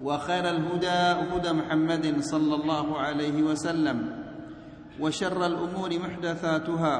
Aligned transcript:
وخير 0.00 0.44
الهدى 0.50 1.00
هدى 1.32 1.52
محمد 1.52 2.20
صلى 2.20 2.54
الله 2.54 2.98
عليه 2.98 3.42
وسلم 3.42 3.98
وشر 5.00 5.46
الأمور 5.46 5.90
محدثاتها 5.98 6.94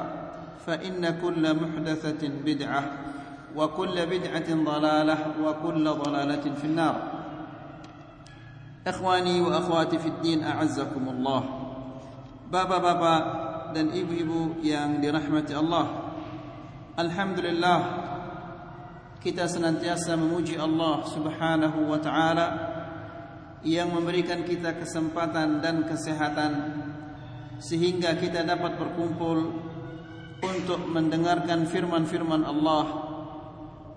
فإن 0.67 1.21
كل 1.21 1.45
محدثة 1.57 2.23
بدعة 2.45 2.83
وكل 3.57 3.97
بدعة 4.07 4.49
ضلالة 4.65 5.19
وكل 5.43 5.85
ضلالة 5.85 6.45
في 6.55 6.65
النار. 6.65 6.97
إخواني 8.87 9.41
وأخواتي 9.41 9.99
في 9.99 10.09
الدين 10.09 10.45
أعزكم 10.45 11.09
الله. 11.09 11.43
bapak-bapak 12.47 13.23
dan 13.75 13.91
ibu-ibu 13.91 14.63
yang 14.63 15.03
dirahmati 15.03 15.51
Allah. 15.51 16.15
Alhamdulillah 16.95 17.79
kita 19.19 19.51
senantiasa 19.51 20.15
memuji 20.15 20.55
Allah 20.55 21.03
Subhanahu 21.11 21.91
wa 21.91 21.99
taala. 21.99 22.76
Yang 23.67 23.91
memberikan 23.91 24.47
kita 24.47 24.79
kesempatan 24.79 25.59
dan 25.59 25.83
kesehatan 25.91 26.53
sehingga 27.59 28.15
kita 28.15 28.47
dapat 28.47 28.79
berkumpul 28.79 29.59
untuk 30.39 30.81
mendengarkan 30.87 31.67
firman-firman 31.67 32.47
Allah 32.47 32.87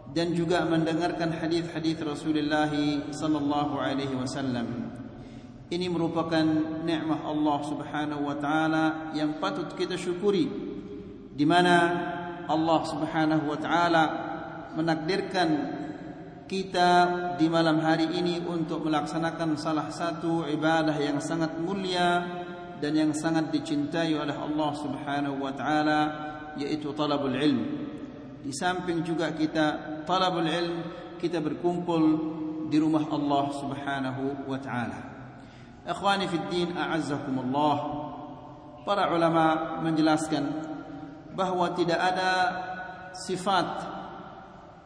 dan 0.10 0.34
juga 0.34 0.66
mendengarkan 0.66 1.38
hadis-hadis 1.38 2.02
Rasulullah 2.02 2.74
sallallahu 3.14 3.78
alaihi 3.78 4.18
wasallam. 4.18 4.90
Ini 5.70 5.86
merupakan 5.86 6.42
nikmat 6.82 7.22
Allah 7.22 7.58
Subhanahu 7.70 8.26
wa 8.26 8.38
taala 8.42 9.14
yang 9.14 9.38
patut 9.38 9.70
kita 9.78 10.02
syukuri 10.02 10.50
di 11.30 11.46
mana 11.46 11.76
Allah 12.50 12.80
Subhanahu 12.90 13.46
wa 13.46 13.60
taala 13.62 14.04
menakdirkan 14.74 15.50
kita 16.50 16.92
di 17.38 17.46
malam 17.46 17.78
hari 17.78 18.10
ini 18.10 18.42
untuk 18.42 18.82
melaksanakan 18.90 19.54
salah 19.54 19.94
satu 19.94 20.50
ibadah 20.50 20.98
yang 20.98 21.22
sangat 21.22 21.54
mulia 21.62 22.26
dan 22.82 22.98
yang 22.98 23.14
sangat 23.14 23.54
dicintai 23.54 24.18
oleh 24.18 24.34
Allah 24.34 24.72
Subhanahu 24.74 25.46
wa 25.46 25.54
taala 25.54 26.02
yaitu 26.58 26.90
talabul 26.98 27.38
ilm. 27.38 27.62
Di 28.42 28.50
samping 28.50 29.06
juga 29.06 29.30
kita 29.38 30.02
talabul 30.10 30.50
ilm 30.50 30.78
kita 31.22 31.38
berkumpul 31.38 32.04
di 32.66 32.82
rumah 32.82 33.06
Allah 33.14 33.46
Subhanahu 33.54 34.50
wa 34.50 34.58
taala. 34.58 35.00
Ikhwani 35.86 36.26
fi 36.34 36.38
din 36.50 36.74
a'azzakumullah. 36.74 37.78
Para 38.90 39.14
ulama 39.14 39.78
menjelaskan 39.86 40.50
bahwa 41.38 41.78
tidak 41.78 42.02
ada 42.02 42.32
sifat 43.14 43.99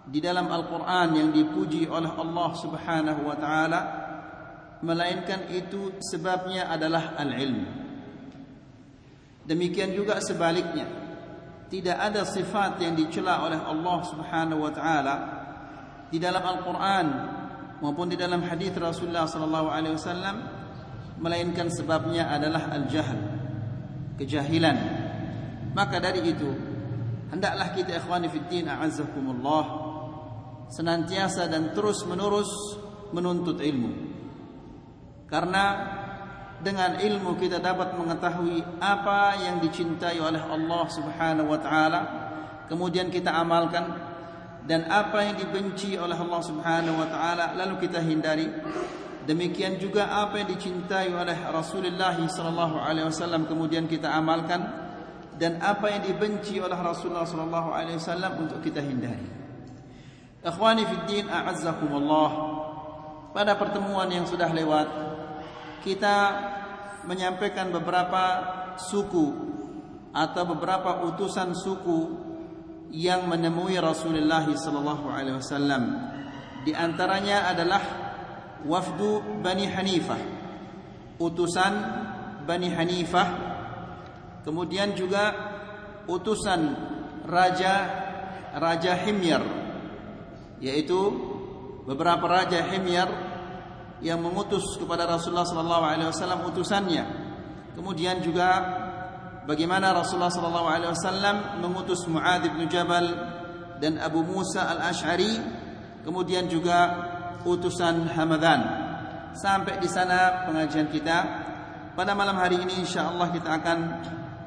di 0.03 0.19
dalam 0.19 0.52
Al-Quran 0.52 1.16
yang 1.16 1.30
dipuji 1.31 1.88
oleh 1.88 2.12
Allah 2.12 2.50
Subhanahu 2.59 3.22
wa 3.24 3.38
Ta'ala, 3.40 3.81
melainkan 4.84 5.47
itu 5.47 5.96
sebabnya 6.03 6.68
adalah 6.68 7.16
al-ilm. 7.16 7.64
Demikian 9.47 9.96
juga 9.96 10.19
sebaliknya, 10.19 10.88
tidak 11.72 11.97
ada 12.00 12.28
sifat 12.28 12.84
yang 12.84 13.00
dicela 13.00 13.47
oleh 13.47 13.59
Allah 13.59 14.00
Subhanahu 14.03 14.59
wa 14.59 14.72
Ta'ala 14.75 15.16
di 16.12 16.20
dalam 16.20 16.44
Al-Quran 16.44 17.08
maupun 17.80 18.12
di 18.12 18.20
dalam 18.20 18.44
hadis 18.44 18.75
Rasulullah 18.75 19.28
Sallallahu 19.28 19.68
Alaihi 19.72 19.96
Wasallam, 19.96 20.35
melainkan 21.20 21.72
sebabnya 21.72 22.28
adalah 22.28 22.72
al-jahl, 22.75 23.20
kejahilan. 24.20 24.78
Maka 25.72 26.00
dari 26.03 26.28
itu, 26.28 26.52
hendaklah 27.31 27.72
kita 27.72 28.03
ikhwani 28.03 28.28
fid 28.28 28.47
din 28.52 28.68
a'azzakumullah 28.68 29.82
senantiasa 30.69 31.50
dan 31.51 31.72
terus 31.75 32.06
menerus 32.07 32.79
menuntut 33.13 33.62
ilmu. 33.62 33.91
Karena 35.28 35.66
dengan 36.63 36.97
ilmu 37.01 37.35
kita 37.35 37.59
dapat 37.59 38.00
mengetahui 38.00 38.79
apa 38.79 39.35
yang 39.44 39.59
dicintai 39.59 40.18
oleh 40.22 40.40
Allah 40.40 40.84
Subhanahu 40.88 41.52
wa 41.52 41.59
taala, 41.59 42.02
kemudian 42.72 43.12
kita 43.12 43.35
amalkan 43.35 44.13
dan 44.63 44.88
apa 44.88 45.28
yang 45.28 45.35
dibenci 45.35 46.00
oleh 46.00 46.16
Allah 46.16 46.41
Subhanahu 46.41 46.96
wa 46.96 47.07
taala 47.12 47.46
lalu 47.57 47.84
kita 47.84 48.00
hindari. 48.00 48.47
Demikian 49.23 49.79
juga 49.79 50.12
apa 50.12 50.44
yang 50.44 50.52
dicintai 50.52 51.07
oleh 51.16 51.35
Rasulullah 51.47 52.16
sallallahu 52.16 52.75
alaihi 52.75 53.07
wasallam 53.07 53.47
kemudian 53.47 53.88
kita 53.88 54.12
amalkan 54.12 54.68
dan 55.40 55.63
apa 55.63 55.96
yang 55.96 56.03
dibenci 56.03 56.59
oleh 56.59 56.75
Rasulullah 56.75 57.23
sallallahu 57.23 57.72
alaihi 57.72 58.00
wasallam 58.00 58.44
untuk 58.44 58.59
kita 58.59 58.84
hindari. 58.84 59.42
Ikhwani 60.43 60.83
fi 60.83 60.95
din 61.07 61.25
a'azzakumullah. 61.31 62.31
Pada 63.31 63.55
pertemuan 63.55 64.11
yang 64.11 64.27
sudah 64.27 64.51
lewat 64.51 64.87
kita 65.87 66.15
menyampaikan 67.07 67.71
beberapa 67.71 68.23
suku 68.75 69.31
atau 70.11 70.43
beberapa 70.51 71.07
utusan 71.07 71.55
suku 71.55 71.99
yang 72.91 73.25
menemui 73.25 73.79
Rasulullah 73.79 74.43
sallallahu 74.43 75.07
alaihi 75.07 75.39
wasallam. 75.39 75.83
Di 76.67 76.75
antaranya 76.75 77.47
adalah 77.47 77.83
wafdu 78.67 79.39
Bani 79.39 79.65
Hanifah. 79.71 80.21
Utusan 81.23 81.73
Bani 82.43 82.67
Hanifah. 82.67 83.28
Kemudian 84.43 84.91
juga 84.91 85.31
utusan 86.03 86.61
raja 87.23 88.03
Raja 88.53 88.93
Himyar 89.07 89.62
yaitu 90.63 91.11
beberapa 91.83 92.23
raja 92.23 92.63
Himyar 92.71 93.11
yang 93.99 94.23
mengutus 94.23 94.79
kepada 94.79 95.03
Rasulullah 95.03 95.43
sallallahu 95.43 95.83
alaihi 95.83 96.07
wasallam 96.07 96.47
utusannya. 96.47 97.03
Kemudian 97.75 98.23
juga 98.23 98.63
bagaimana 99.43 99.91
Rasulullah 99.91 100.31
sallallahu 100.31 100.67
alaihi 100.71 100.91
wasallam 100.95 101.35
mengutus 101.59 102.07
Muadz 102.07 102.47
bin 102.47 102.71
Jabal 102.71 103.11
dan 103.83 103.99
Abu 103.99 104.23
Musa 104.23 104.71
Al-Asy'ari, 104.71 105.35
kemudian 106.07 106.47
juga 106.47 106.79
utusan 107.43 108.07
Hamadan. 108.15 108.83
Sampai 109.35 109.81
di 109.83 109.89
sana 109.91 110.47
pengajian 110.47 110.87
kita. 110.87 111.43
Pada 111.93 112.17
malam 112.17 112.39
hari 112.39 112.57
ini 112.57 112.81
insyaallah 112.81 113.29
kita 113.29 113.49
akan 113.61 113.77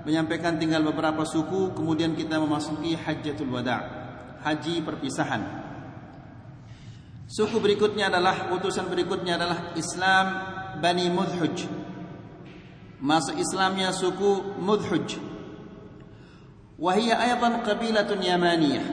menyampaikan 0.02 0.58
tinggal 0.58 0.82
beberapa 0.82 1.22
suku 1.22 1.74
kemudian 1.74 2.14
kita 2.14 2.42
memasuki 2.42 2.94
Hajjatul 2.94 3.50
Wada', 3.50 3.82
haji 4.42 4.82
perpisahan. 4.82 5.65
Suku 7.26 7.58
berikutnya 7.58 8.06
adalah 8.06 8.54
utusan 8.54 8.86
berikutnya 8.86 9.34
adalah 9.34 9.74
Islam 9.74 10.26
Bani 10.78 11.10
Mudhuj. 11.10 11.66
Masuk 13.02 13.34
Islamnya 13.34 13.90
suku 13.90 14.62
Mudhuj. 14.62 15.18
Wahia 16.78 17.18
ayatan 17.18 17.66
qabilatun 17.66 18.22
Yamaniyah. 18.22 18.86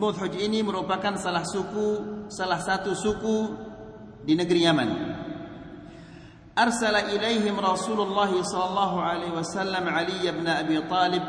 Mudhuj 0.00 0.40
ini 0.40 0.64
merupakan 0.64 1.20
salah 1.20 1.44
suku, 1.44 2.24
salah 2.32 2.64
satu 2.64 2.96
suku 2.96 3.52
di 4.24 4.32
negeri 4.32 4.64
Yaman. 4.64 4.90
Arsala 6.56 7.12
ilaihim 7.12 7.60
Rasulullah 7.60 8.32
sallallahu 8.32 8.96
alaihi 9.04 9.36
wasallam 9.36 9.84
Ali 9.84 10.24
bin 10.24 10.48
Abi 10.48 10.80
Talib 10.88 11.24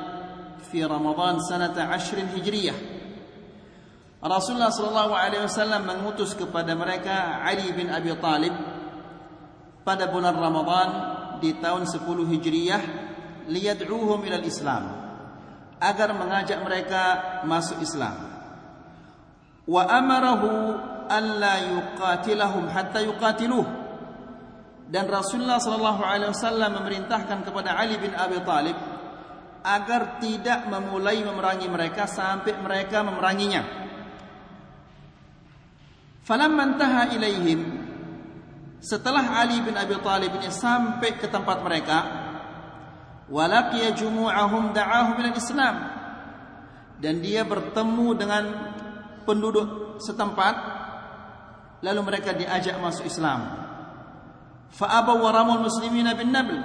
fi 0.72 0.80
Ramadan 0.88 1.44
sanata 1.44 1.92
10 1.92 2.40
Hijriyah. 2.40 2.91
Rasulullah 4.22 4.70
sallallahu 4.70 5.18
alaihi 5.18 5.50
wasallam 5.50 5.82
mengutus 5.82 6.38
kepada 6.38 6.78
mereka 6.78 7.42
Ali 7.42 7.74
bin 7.74 7.90
Abi 7.90 8.14
Talib 8.22 8.54
pada 9.82 10.06
bulan 10.14 10.38
Ramadan 10.38 10.90
di 11.42 11.58
tahun 11.58 11.90
10 11.90 12.06
Hijriyah 12.06 12.82
liyad'uhum 13.50 14.22
ila 14.22 14.38
Islam 14.46 14.84
agar 15.82 16.14
mengajak 16.14 16.62
mereka 16.62 17.02
masuk 17.50 17.82
Islam. 17.82 18.30
Wa 19.66 19.90
amarahu 19.90 20.78
alla 21.10 21.54
yuqatilahum 21.74 22.70
hatta 22.70 23.02
yuqatiluh. 23.02 23.66
Dan 24.86 25.10
Rasulullah 25.10 25.58
sallallahu 25.58 26.06
alaihi 26.06 26.30
wasallam 26.30 26.78
memerintahkan 26.78 27.42
kepada 27.42 27.74
Ali 27.74 27.98
bin 27.98 28.14
Abi 28.14 28.38
Talib 28.46 28.78
agar 29.66 30.22
tidak 30.22 30.70
memulai 30.70 31.26
memerangi 31.26 31.66
mereka 31.66 32.06
sampai 32.06 32.54
mereka 32.62 33.02
memeranginya. 33.02 33.90
Falamma 36.32 36.64
intaha 36.64 37.12
ilaihim 37.12 37.60
setelah 38.80 39.36
Ali 39.44 39.60
bin 39.68 39.76
Abi 39.76 40.00
Talib 40.00 40.32
ini 40.40 40.48
sampai 40.48 41.20
ke 41.20 41.28
tempat 41.28 41.60
mereka, 41.60 41.98
walaqiya 43.28 43.92
jumu'ahum 43.92 44.72
da'ahum 44.72 45.20
ila 45.20 45.36
Islam. 45.36 45.76
Dan 47.04 47.20
dia 47.20 47.44
bertemu 47.44 48.08
dengan 48.16 48.44
penduduk 49.28 50.00
setempat 50.00 50.56
lalu 51.84 52.00
mereka 52.00 52.32
diajak 52.32 52.80
masuk 52.80 53.12
Islam. 53.12 53.52
Fa'abaw 54.72 55.20
waramul 55.20 55.68
muslimina 55.68 56.16
bin 56.16 56.32
nabl. 56.32 56.56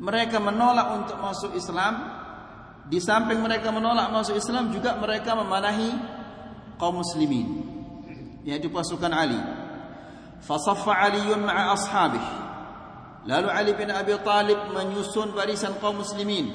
Mereka 0.00 0.40
menolak 0.40 0.88
untuk 0.96 1.20
masuk 1.20 1.52
Islam. 1.52 2.08
Di 2.88 3.04
samping 3.04 3.36
mereka 3.36 3.68
menolak 3.68 4.08
masuk 4.08 4.32
Islam 4.32 4.72
juga 4.72 4.96
mereka 4.96 5.36
memanahi 5.36 5.92
kaum 6.80 7.04
muslimin 7.04 7.69
yaitu 8.44 8.72
pasukan 8.72 9.12
Ali. 9.12 9.38
Fasaffa 10.40 10.96
Aliun 10.96 11.44
ma'a 11.44 11.76
ashabih. 11.76 12.24
Lalu 13.28 13.48
Ali 13.52 13.72
bin 13.76 13.92
Abi 13.92 14.16
Talib 14.24 14.72
menyusun 14.72 15.36
barisan 15.36 15.76
kaum 15.76 16.00
muslimin. 16.00 16.48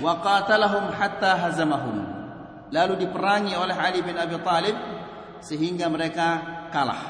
Wa 0.00 0.24
qatalahum 0.24 0.88
hatta 0.96 1.36
hazamahum. 1.36 1.96
Lalu 2.72 3.04
diperangi 3.04 3.52
oleh 3.54 3.76
Ali 3.76 4.00
bin 4.00 4.16
Abi 4.16 4.40
Talib 4.40 4.76
sehingga 5.44 5.92
mereka 5.92 6.40
kalah. 6.72 7.02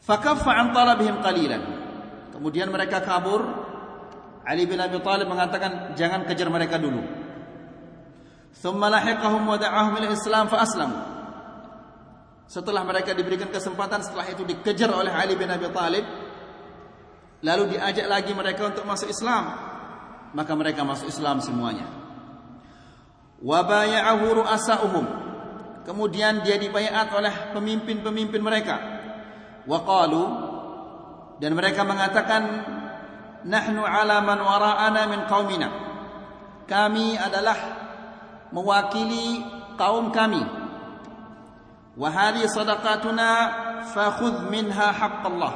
Fakaffa 0.00 0.56
an 0.56 0.72
talabihim 0.72 1.20
qalilan. 1.20 1.62
Kemudian 2.32 2.72
mereka 2.72 3.04
kabur. 3.04 3.44
Ali 4.46 4.64
bin 4.64 4.78
Abi 4.78 5.02
Talib 5.02 5.26
mengatakan 5.28 5.98
jangan 5.98 6.24
kejar 6.24 6.48
mereka 6.48 6.78
dulu. 6.78 7.02
Thumma 8.56 8.88
lahiqahum 8.88 9.42
wa 9.44 9.58
da'ahum 9.60 9.98
ila 10.00 10.06
Islam 10.14 10.48
fa 10.48 10.64
aslamu. 10.64 11.15
Setelah 12.46 12.86
mereka 12.86 13.10
diberikan 13.10 13.50
kesempatan 13.50 14.06
setelah 14.06 14.30
itu 14.30 14.46
dikejar 14.46 14.90
oleh 14.94 15.10
Ali 15.10 15.34
bin 15.34 15.50
Abi 15.50 15.66
Talib 15.74 16.06
lalu 17.42 17.74
diajak 17.74 18.06
lagi 18.06 18.32
mereka 18.32 18.70
untuk 18.70 18.86
masuk 18.86 19.10
Islam. 19.10 19.50
Maka 20.30 20.52
mereka 20.54 20.86
masuk 20.86 21.10
Islam 21.10 21.42
semuanya. 21.42 21.90
Wa 23.42 23.66
bay'ahu 23.66 24.42
ru'asa'uhum. 24.42 25.04
Kemudian 25.86 26.42
dia 26.42 26.58
dibayat 26.58 27.10
oleh 27.14 27.54
pemimpin-pemimpin 27.54 28.42
mereka. 28.42 28.76
Wa 29.66 29.82
qalu 29.82 30.24
dan 31.42 31.50
mereka 31.54 31.82
mengatakan 31.82 32.42
nahnu 33.42 33.82
ala 33.82 34.22
man 34.22 34.38
wara'ana 34.38 35.02
min 35.10 35.20
qaumina. 35.26 35.68
Kami 36.66 37.14
adalah 37.18 37.58
mewakili 38.50 39.42
kaum 39.78 40.10
kami 40.10 40.65
Wahadi 41.96 42.44
sadaqatuna 42.44 43.28
fakhudh 43.88 44.52
minha 44.52 44.92
haqqallah. 44.92 45.54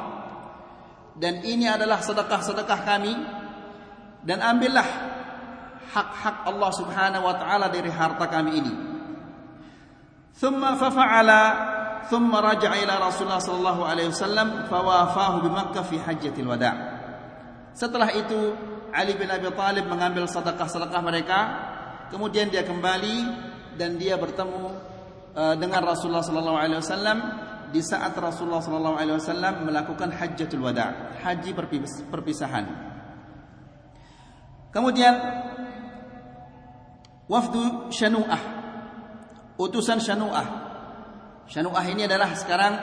Dan 1.13 1.45
ini 1.45 1.69
adalah 1.69 2.01
sedekah-sedekah 2.01 2.79
kami 2.81 3.13
dan 4.25 4.41
ambillah 4.41 4.87
hak-hak 5.91 6.49
Allah 6.49 6.71
Subhanahu 6.73 7.23
wa 7.29 7.35
taala 7.37 7.69
dari 7.69 7.93
harta 7.93 8.25
kami 8.25 8.51
ini. 8.57 8.73
Thumma 10.33 10.79
fafa'ala 10.81 11.41
thumma 12.09 12.41
raja'a 12.41 12.79
ila 12.81 12.93
Rasulullah 12.97 13.43
sallallahu 13.43 13.81
alaihi 13.85 14.09
wasallam 14.09 14.65
fawafahu 14.65 15.45
bi 15.45 15.49
Makkah 15.53 15.83
fi 15.85 16.01
hajjatil 16.01 16.47
wada'. 16.49 16.75
Setelah 17.77 18.09
itu 18.17 18.55
Ali 18.89 19.13
bin 19.13 19.29
Abi 19.29 19.47
Talib 19.53 19.85
mengambil 19.85 20.25
sedekah-sedekah 20.25 21.01
mereka, 21.05 21.39
kemudian 22.09 22.49
dia 22.49 22.65
kembali 22.65 23.17
dan 23.77 23.95
dia 23.95 24.17
bertemu 24.17 24.73
dengan 25.33 25.81
Rasulullah 25.87 26.23
sallallahu 26.23 26.59
alaihi 26.59 26.79
wasallam 26.83 27.17
di 27.71 27.79
saat 27.79 28.11
Rasulullah 28.19 28.59
sallallahu 28.59 28.99
alaihi 28.99 29.15
wasallam 29.15 29.63
melakukan 29.63 30.11
hajjatul 30.11 30.67
wada, 30.67 31.15
haji 31.23 31.55
perpisahan. 32.11 32.65
Kemudian 34.71 35.13
wafdu 37.31 37.91
Syanu'ah. 37.91 38.43
Utusan 39.55 40.03
Syanu'ah. 40.03 40.47
Syanu'ah 41.47 41.85
ini 41.91 42.07
adalah 42.07 42.35
sekarang 42.35 42.73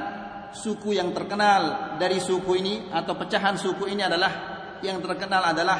suku 0.52 0.96
yang 0.96 1.12
terkenal 1.12 1.96
dari 2.00 2.20
suku 2.20 2.52
ini 2.60 2.74
atau 2.88 3.12
pecahan 3.16 3.60
suku 3.60 3.92
ini 3.92 4.04
adalah 4.04 4.32
yang 4.80 5.00
terkenal 5.04 5.52
adalah 5.52 5.78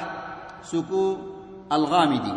suku 0.61 1.05
Al-Ghamidi 1.69 2.37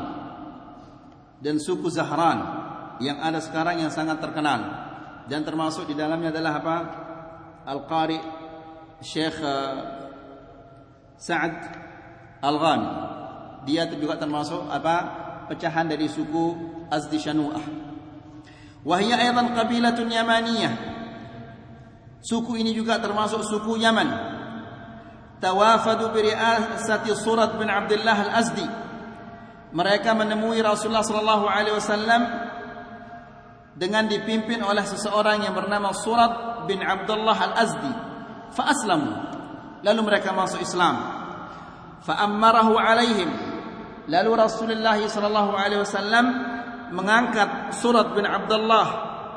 dan 1.42 1.56
suku 1.58 1.88
Zahran 1.90 2.61
yang 3.00 3.24
ada 3.24 3.40
sekarang 3.40 3.80
yang 3.80 3.94
sangat 3.94 4.20
terkenal. 4.20 4.90
Dan 5.30 5.48
termasuk 5.48 5.88
di 5.88 5.96
dalamnya 5.96 6.34
adalah 6.34 6.54
apa? 6.60 6.78
Al-Qari 7.64 8.20
Syekh 9.00 9.38
uh, 9.40 9.78
Sa'ad 11.16 11.56
Al-Ghani. 12.42 12.90
Dia 13.70 13.86
juga 13.88 14.18
termasuk 14.18 14.66
apa? 14.68 14.96
Pecahan 15.48 15.88
dari 15.88 16.10
suku 16.10 16.58
Azdi 16.90 17.22
Shanu'ah 17.22 17.92
wahia 18.86 19.18
aidan 19.18 19.54
qabilatun 19.54 20.10
yamaniyah. 20.10 20.74
Suku 22.22 22.62
ini 22.62 22.78
juga 22.78 23.02
termasuk 23.02 23.42
suku 23.42 23.82
Yaman. 23.82 24.10
Tawafadu 25.42 26.14
bi 26.14 26.30
ri'asati 26.30 27.18
Surat 27.18 27.58
bin 27.58 27.66
Abdullah 27.66 28.30
Al-Azdi. 28.30 28.68
Mereka 29.74 30.14
menemui 30.14 30.62
Rasulullah 30.62 31.02
sallallahu 31.02 31.50
alaihi 31.50 31.74
wasallam 31.74 32.22
dengan 33.76 34.08
dipimpin 34.08 34.60
oleh 34.62 34.84
seseorang 34.84 35.48
yang 35.48 35.56
bernama 35.56 35.96
Surat 35.96 36.64
bin 36.68 36.84
Abdullah 36.84 37.38
Al-Azdi. 37.52 37.94
Fa 38.52 38.68
aslamu 38.68 39.12
lalu 39.82 40.02
mereka 40.06 40.36
masuk 40.36 40.62
Islam. 40.62 40.96
Fa 42.02 42.20
ammarahu 42.26 42.76
alaihim. 42.78 43.30
Lalu 44.10 44.32
Rasulullah 44.34 44.98
sallallahu 44.98 45.52
alaihi 45.56 45.82
wasallam 45.86 46.26
mengangkat 46.92 47.78
Surat 47.78 48.12
bin 48.12 48.28
Abdullah 48.28 48.88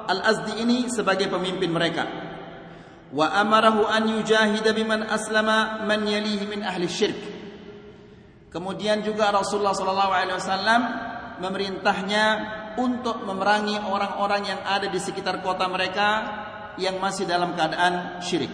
Al-Azdi 0.08 0.60
ini 0.60 0.90
sebagai 0.90 1.30
pemimpin 1.30 1.70
mereka. 1.70 2.04
Wa 3.14 3.30
amarahu 3.38 3.86
an 3.86 4.10
yujahida 4.10 4.74
biman 4.74 5.06
aslama 5.06 5.86
man 5.86 6.02
yalihi 6.02 6.50
min 6.50 6.66
ahli 6.66 6.90
syirk. 6.90 7.20
Kemudian 8.50 9.06
juga 9.06 9.30
Rasulullah 9.30 9.74
sallallahu 9.74 10.12
alaihi 10.14 10.38
wasallam 10.38 10.82
memerintahnya 11.38 12.24
untuk 12.78 13.22
memerangi 13.22 13.78
orang-orang 13.78 14.42
yang 14.48 14.60
ada 14.62 14.90
di 14.90 14.98
sekitar 14.98 15.42
kota 15.42 15.66
mereka 15.70 16.08
yang 16.78 16.98
masih 16.98 17.26
dalam 17.26 17.54
keadaan 17.54 18.18
syirik. 18.22 18.50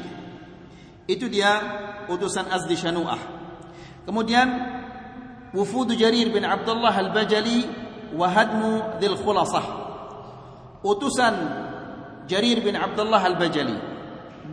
Itu 1.08 1.26
dia 1.26 1.58
utusan 2.06 2.48
Azdi 2.52 2.76
Shanu'ah. 2.76 3.20
Kemudian 4.04 4.48
wufudu 5.56 5.96
Jarir 5.96 6.30
bin 6.30 6.44
Abdullah 6.46 6.94
Al-Bajali 6.94 7.60
wa 8.14 8.26
hadmu 8.28 9.00
Dhil 9.00 9.16
Khulasah. 9.18 9.66
Utusan 10.80 11.34
Jarir 12.30 12.62
bin 12.62 12.78
Abdullah 12.78 13.20
Al-Bajali 13.20 13.78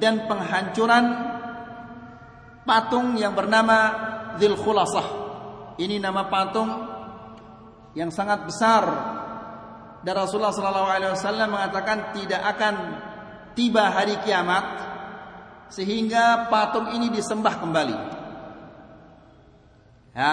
dan 0.01 0.25
penghancuran 0.25 1.05
patung 2.65 3.15
yang 3.15 3.37
bernama 3.37 3.77
Dhil 4.37 4.57
Khulasah. 4.57 5.07
Ini 5.77 6.01
nama 6.01 6.25
patung 6.25 6.69
yang 7.93 8.09
sangat 8.13 8.45
besar 8.45 8.83
dan 10.07 10.23
Rasulullah 10.23 10.55
sallallahu 10.55 10.87
alaihi 10.87 11.11
wasallam 11.11 11.51
mengatakan 11.51 12.15
tidak 12.15 12.39
akan 12.55 12.75
tiba 13.59 13.91
hari 13.91 14.15
kiamat 14.23 14.63
sehingga 15.67 16.47
patung 16.47 16.95
ini 16.95 17.11
disembah 17.11 17.59
kembali. 17.59 17.97
Ya. 20.15 20.31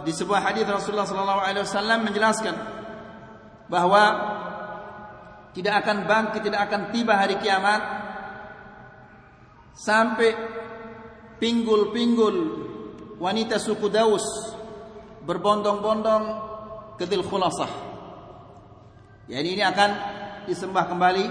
Di 0.00 0.12
sebuah 0.16 0.40
hadis 0.40 0.64
Rasulullah 0.64 1.04
sallallahu 1.04 1.44
alaihi 1.44 1.68
wasallam 1.68 2.00
menjelaskan 2.00 2.56
bahwa 3.68 4.04
tidak 5.52 5.84
akan 5.84 6.08
bangkit, 6.08 6.48
tidak 6.48 6.64
akan 6.64 6.96
tiba 6.96 7.12
hari 7.12 7.36
kiamat 7.44 7.84
sampai 9.76 10.32
pinggul-pinggul 11.36 12.36
wanita 13.20 13.60
suku 13.60 13.92
Daus 13.92 14.24
berbondong-bondong 15.28 16.49
ke 17.00 17.08
Dzul 17.08 17.24
Khulasah. 17.24 17.72
Jadi 19.24 19.48
ini 19.56 19.64
akan 19.64 19.90
disembah 20.44 20.84
kembali 20.84 21.24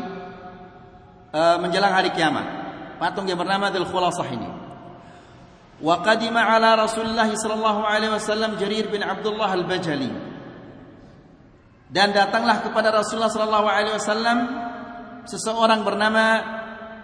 uh, 1.29 1.61
menjelang 1.61 1.93
hari 1.93 2.09
kiamat. 2.09 2.57
Patung 2.97 3.29
yang 3.29 3.37
bernama 3.37 3.69
Dzul 3.69 3.85
Khulasah 3.85 4.27
ini. 4.33 4.49
Wa 5.77 6.01
qadima 6.01 6.41
ala 6.49 6.73
Rasulullah 6.73 7.29
sallallahu 7.29 7.85
alaihi 7.85 8.09
wasallam 8.09 8.57
Jarir 8.57 8.89
bin 8.89 9.05
Abdullah 9.05 9.53
al-Bajali. 9.53 10.09
Dan 11.93 12.17
datanglah 12.17 12.65
kepada 12.65 12.89
Rasulullah 12.89 13.29
sallallahu 13.29 13.67
alaihi 13.69 13.93
wasallam 13.93 14.37
seseorang 15.29 15.85
bernama 15.85 16.25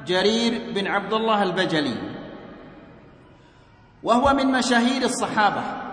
Jarir 0.10 0.74
bin 0.74 0.89
Abdullah 0.89 1.38
al-Bajali. 1.38 2.17
Wa 4.01 4.34
min 4.34 4.50
masyahir 4.50 5.05
as-sahabah. 5.05 5.85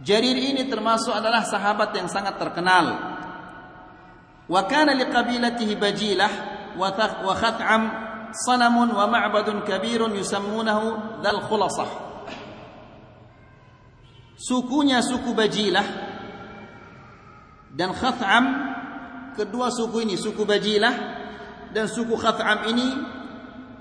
Jarir 0.00 0.36
ini 0.36 0.64
termasuk 0.64 1.12
adalah 1.12 1.44
sahabat 1.44 1.92
yang 1.92 2.08
sangat 2.08 2.40
terkenal. 2.40 2.86
Wa 4.48 4.64
kana 4.64 4.96
liqabilatihi 4.96 5.76
bajilah 5.76 6.32
wa 6.74 7.34
khat'am 7.36 7.82
sanamun 8.32 8.94
wa 8.94 9.06
ma'badun 9.06 9.62
kabirun 9.66 10.16
yusammunahu 10.16 11.20
dal 11.20 11.44
khulasah. 11.44 12.10
Sukunya 14.40 15.04
suku 15.04 15.36
Bajilah 15.36 15.84
dan 17.76 17.92
Khat'am 17.92 18.44
kedua 19.36 19.68
suku 19.68 20.08
ini 20.08 20.16
suku 20.16 20.48
Bajilah 20.48 20.94
dan 21.76 21.84
suku 21.84 22.16
Khat'am 22.16 22.72
ini 22.72 22.88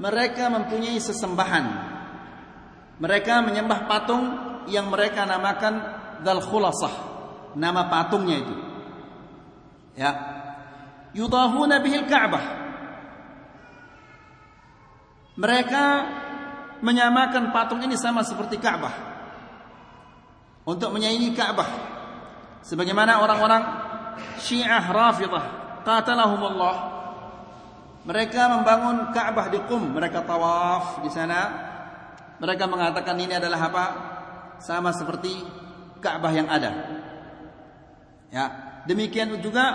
mereka 0.03 0.51
mempunyai 0.51 0.99
sesembahan. 0.99 1.65
Mereka 2.99 3.39
menyembah 3.47 3.87
patung 3.87 4.23
yang 4.67 4.91
mereka 4.91 5.23
namakan 5.23 5.98
Dhal 6.25 6.43
Khulasah 6.43 6.93
nama 7.57 7.89
patungnya 7.89 8.37
itu 8.45 8.55
ya 9.97 10.11
yudahuna 11.17 11.81
bihil 11.81 12.05
Ka'bah 12.05 12.59
mereka 15.39 15.83
menyamakan 16.83 17.55
patung 17.55 17.79
ini 17.79 17.95
sama 17.95 18.27
seperti 18.27 18.59
Ka'bah. 18.59 18.91
Untuk 20.67 20.91
menyaingi 20.91 21.31
Ka'bah. 21.31 21.69
Sebagaimana 22.59 23.23
orang-orang 23.23 23.63
Syiah 24.43 24.83
Rafidah 24.83 25.45
qatalahumullah. 25.87 26.77
Mereka 28.03 28.41
membangun 28.51 29.15
Ka'bah 29.15 29.47
di 29.47 29.59
Qum, 29.63 29.95
mereka 29.95 30.27
tawaf 30.27 31.03
di 31.03 31.09
sana. 31.11 31.71
Mereka 32.39 32.67
mengatakan 32.67 33.15
ini 33.19 33.35
adalah 33.35 33.59
apa? 33.59 33.85
Sama 34.59 34.91
seperti 34.91 35.39
Ka'bah 35.99 36.31
yang 36.31 36.47
ada. 36.47 36.71
Ya, 38.29 38.45
demikian 38.87 39.35
juga 39.43 39.65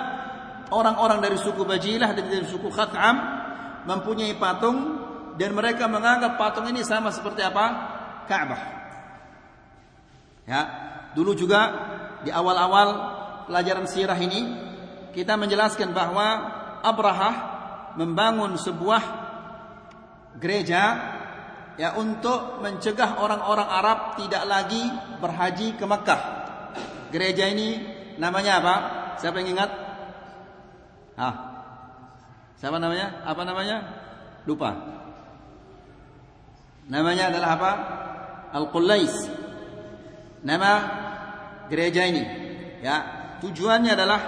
orang-orang 0.72 1.20
dari 1.20 1.36
suku 1.36 1.62
Bajilah 1.62 2.16
dan 2.16 2.26
dari 2.28 2.46
suku 2.48 2.68
Khat'am 2.72 3.16
mempunyai 3.84 4.36
patung 4.40 5.04
dan 5.36 5.52
mereka 5.52 5.90
menganggap 5.90 6.40
patung 6.40 6.66
ini 6.70 6.80
sama 6.86 7.12
seperti 7.12 7.44
apa? 7.44 7.64
Ka'bah. 8.24 8.62
Ya, 10.44 10.60
dulu 11.16 11.32
juga 11.36 11.60
di 12.24 12.32
awal-awal 12.32 12.88
pelajaran 13.48 13.84
sirah 13.88 14.16
ini 14.16 14.56
kita 15.12 15.36
menjelaskan 15.36 15.92
bahwa 15.92 16.26
Abrahah 16.84 17.34
membangun 17.96 18.58
sebuah 18.58 19.02
gereja 20.36 21.13
ya 21.74 21.98
untuk 21.98 22.62
mencegah 22.62 23.18
orang-orang 23.18 23.68
Arab 23.68 23.98
tidak 24.18 24.42
lagi 24.46 24.82
berhaji 25.18 25.74
ke 25.74 25.84
Mekah. 25.84 26.22
Gereja 27.10 27.50
ini 27.50 27.78
namanya 28.18 28.52
apa? 28.62 28.74
Siapa 29.22 29.38
yang 29.42 29.58
ingat? 29.58 29.70
Ah. 31.14 31.34
Siapa 32.58 32.78
namanya? 32.78 33.22
Apa 33.22 33.42
namanya? 33.46 33.76
Lupa. 34.46 34.70
Namanya 36.90 37.30
adalah 37.30 37.50
apa? 37.54 37.72
Al-Qullais. 38.54 39.14
Nama 40.44 40.72
gereja 41.72 42.04
ini. 42.04 42.22
Ya, 42.84 42.96
tujuannya 43.40 43.96
adalah 43.96 44.20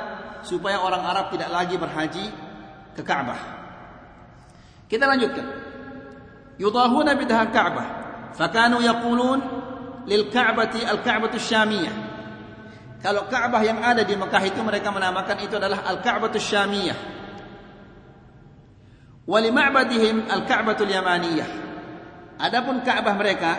supaya 0.46 0.80
orang 0.80 1.02
Arab 1.04 1.26
tidak 1.34 1.50
lagi 1.52 1.76
berhaji 1.76 2.24
ke 2.96 3.02
Ka'bah. 3.04 3.40
Kita 4.86 5.04
lanjutkan. 5.04 5.65
Bidah 6.56 7.44
Ka'bah. 7.52 7.88
Fakanu 8.36 8.80
yaqulun 8.84 9.38
lil 10.08 10.28
Ka'bati 10.32 10.84
al-Ka'batu 10.84 11.36
Syamiyah. 11.40 11.94
Kalau 13.00 13.28
Ka'bah 13.28 13.60
yang 13.60 13.80
ada 13.84 14.02
di 14.02 14.16
Mekah 14.16 14.42
itu 14.44 14.60
mereka 14.64 14.88
menamakan 14.90 15.36
itu 15.44 15.60
adalah 15.60 15.84
Al-Ka'batu 15.84 16.40
Syamiyah. 16.40 16.98
Wa 19.26 19.38
li 19.42 19.50
ma'badihim 19.52 20.26
Al-Ka'batu 20.26 20.86
Yamaniyah. 20.86 21.50
Adapun 22.40 22.80
Ka'bah 22.84 23.14
mereka, 23.14 23.52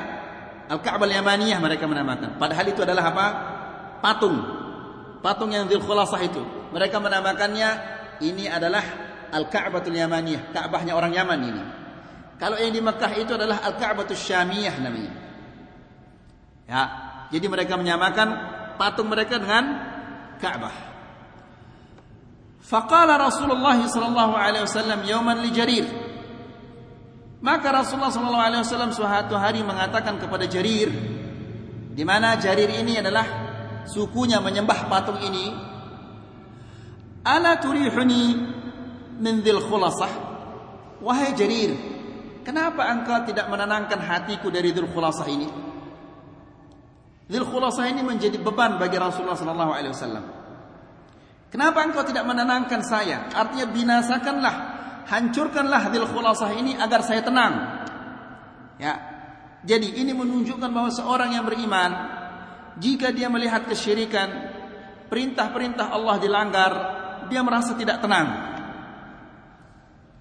Al-Ka'bah 0.68 1.08
Yamaniyah 1.08 1.60
mereka 1.62 1.86
menamakan. 1.86 2.36
Padahal 2.42 2.66
itu 2.70 2.82
adalah 2.82 3.14
apa? 3.14 3.28
Patung. 4.02 4.38
Patung 5.22 5.50
yang 5.54 5.66
Dzul 5.70 5.82
itu. 6.24 6.42
Mereka 6.74 6.98
menamakannya 7.02 7.70
ini 8.22 8.50
adalah 8.50 8.84
Al-Ka'batul 9.32 9.96
Yamaniyah, 9.96 10.56
Ka'bahnya 10.56 10.94
orang 10.98 11.14
Yaman 11.14 11.40
ini. 11.46 11.64
Kalau 12.38 12.58
yang 12.62 12.74
di 12.74 12.82
Mekah 12.82 13.12
itu 13.18 13.34
adalah 13.34 13.66
Al-Ka'batul 13.66 14.18
Syamiyah 14.18 14.76
namanya. 14.78 15.14
Ya, 16.70 16.82
jadi 17.34 17.46
mereka 17.50 17.74
menyamakan 17.80 18.28
patung 18.78 19.10
mereka 19.10 19.42
dengan 19.42 19.66
Ka'bah. 20.38 20.76
Faqala 22.62 23.18
Rasulullah 23.18 23.80
sallallahu 23.80 24.34
alaihi 24.38 24.68
wasallam 24.68 25.00
yauman 25.08 25.40
li 25.42 25.50
Jarir 25.56 25.88
maka 27.38 27.70
Rasulullah 27.70 28.10
SAW 28.10 28.94
suatu 28.98 29.38
hari 29.38 29.62
mengatakan 29.62 30.18
kepada 30.18 30.50
Jarir, 30.50 30.90
di 31.94 32.02
mana 32.02 32.34
Jarir 32.42 32.66
ini 32.82 32.98
adalah 32.98 33.26
sukunya 33.86 34.42
menyembah 34.42 34.90
patung 34.90 35.22
ini. 35.22 35.54
Ala 37.22 37.62
turihuni 37.62 38.24
min 39.22 39.46
dhil 39.46 39.62
khulasah. 39.62 40.10
Wahai 40.98 41.38
Jarir, 41.38 41.78
kenapa 42.48 42.88
engkau 42.88 43.28
tidak 43.28 43.52
menenangkan 43.52 44.00
hatiku 44.00 44.48
dari 44.48 44.72
dhil 44.72 44.88
khulasah 44.88 45.28
ini? 45.28 45.48
Dhil 47.28 47.44
khulasah 47.44 47.92
ini 47.92 48.00
menjadi 48.08 48.40
beban 48.40 48.80
bagi 48.80 48.96
Rasulullah 48.96 49.36
SAW. 49.36 50.24
Kenapa 51.52 51.84
engkau 51.84 52.08
tidak 52.08 52.24
menenangkan 52.24 52.80
saya? 52.88 53.28
Artinya 53.36 53.68
binasakanlah 53.68 54.56
hancurkanlah 55.08 55.92
hadil 55.92 56.08
khulasah 56.08 56.52
ini 56.56 56.76
agar 56.76 57.04
saya 57.04 57.24
tenang. 57.24 57.54
Ya. 58.80 58.96
Jadi 59.68 60.00
ini 60.00 60.16
menunjukkan 60.16 60.70
bahwa 60.72 60.92
seorang 60.94 61.36
yang 61.36 61.44
beriman 61.44 61.92
jika 62.78 63.10
dia 63.12 63.28
melihat 63.28 63.66
kesyirikan, 63.66 64.30
perintah-perintah 65.10 65.92
Allah 65.92 66.16
dilanggar, 66.22 66.72
dia 67.28 67.42
merasa 67.42 67.74
tidak 67.74 68.00
tenang. 68.00 68.28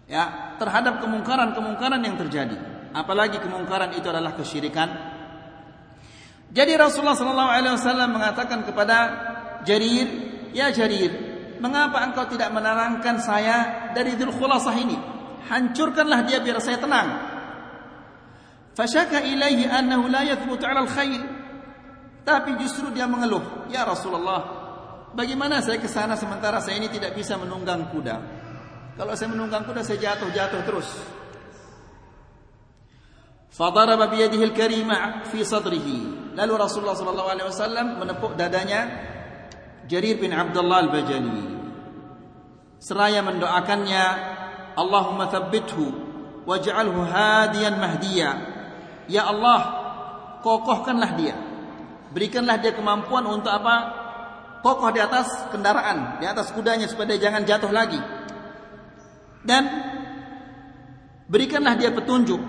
Ya, 0.07 0.46
terhadap 0.57 1.01
kemungkaran-kemungkaran 1.05 2.01
yang 2.03 2.17
terjadi. 2.21 2.57
Apalagi 2.97 3.41
kemungkaran 3.41 3.93
itu 3.93 4.09
adalah 4.09 4.33
kesyirikan. 4.33 4.89
Jadi 6.53 6.73
Rasulullah 6.79 7.19
sallallahu 7.19 7.53
alaihi 7.53 7.75
wasallam 7.77 8.09
mengatakan 8.17 8.65
kepada 8.65 8.97
Jarir, 9.67 10.09
"Ya 10.57 10.73
Jarir, 10.73 11.13
mengapa 11.61 12.01
engkau 12.07 12.25
tidak 12.31 12.49
menenangkan 12.55 13.21
saya 13.21 13.91
dari 13.93 14.17
Dzul 14.17 14.33
ini? 14.81 14.97
Hancurkanlah 15.47 16.27
dia 16.27 16.41
biar 16.41 16.59
saya 16.59 16.79
tenang. 16.81 17.09
Fasyaka 18.77 19.25
ilaihi 19.25 19.69
annahu 19.69 20.09
la 20.09 20.27
yathbutu 20.27 20.65
'ala 20.65 20.85
al-khair. 20.85 21.23
Tapi 22.27 22.59
justru 22.59 22.91
dia 22.91 23.07
mengeluh, 23.07 23.71
"Ya 23.71 23.87
Rasulullah, 23.87 24.43
bagaimana 25.15 25.63
saya 25.63 25.79
ke 25.79 25.87
sana 25.87 26.19
sementara 26.19 26.59
saya 26.59 26.77
ini 26.77 26.91
tidak 26.91 27.15
bisa 27.15 27.39
menunggang 27.39 27.89
kuda? 27.89 28.36
Kalau 28.97 29.13
saya 29.13 29.29
menunggang 29.31 29.69
kuda 29.69 29.85
saya 29.85 30.01
jatuh-jatuh 30.01 30.63
terus." 30.65 30.89
Fadaraba 33.53 34.13
biyadihi 34.13 34.45
al-karima 34.53 35.25
fi 35.33 35.41
sadrihi. 35.41 36.33
Lalu 36.37 36.53
Rasulullah 36.61 36.93
sallallahu 36.93 37.31
alaihi 37.33 37.49
wasallam 37.49 37.87
menepuk 37.97 38.37
dadanya 38.37 38.85
Jarir 39.89 40.21
bin 40.21 40.35
Abdullah 40.35 40.85
al-Bajali 40.85 41.57
seraya 42.77 43.25
mendoakannya 43.25 44.05
Allahumma 44.77 45.33
thabbithu 45.33 45.89
waj'alhu 46.45 47.01
hadiyan 47.09 47.81
mahdiya 47.81 48.31
ya 49.09 49.33
Allah 49.33 49.61
kokohkanlah 50.45 51.17
dia 51.17 51.47
Berikanlah 52.17 52.57
dia 52.65 52.73
kemampuan 52.73 53.29
untuk 53.29 53.53
apa? 53.53 54.07
Kokoh 54.65 54.89
di 54.89 55.05
atas 55.05 55.53
kendaraan, 55.53 56.17
di 56.17 56.25
atas 56.25 56.49
kudanya 56.57 56.89
supaya 56.89 57.13
dia 57.13 57.29
jangan 57.29 57.45
jatuh 57.45 57.69
lagi. 57.69 58.01
Dan 59.47 59.63
berikanlah 61.31 61.79
dia 61.79 61.95
petunjuk 61.95 62.43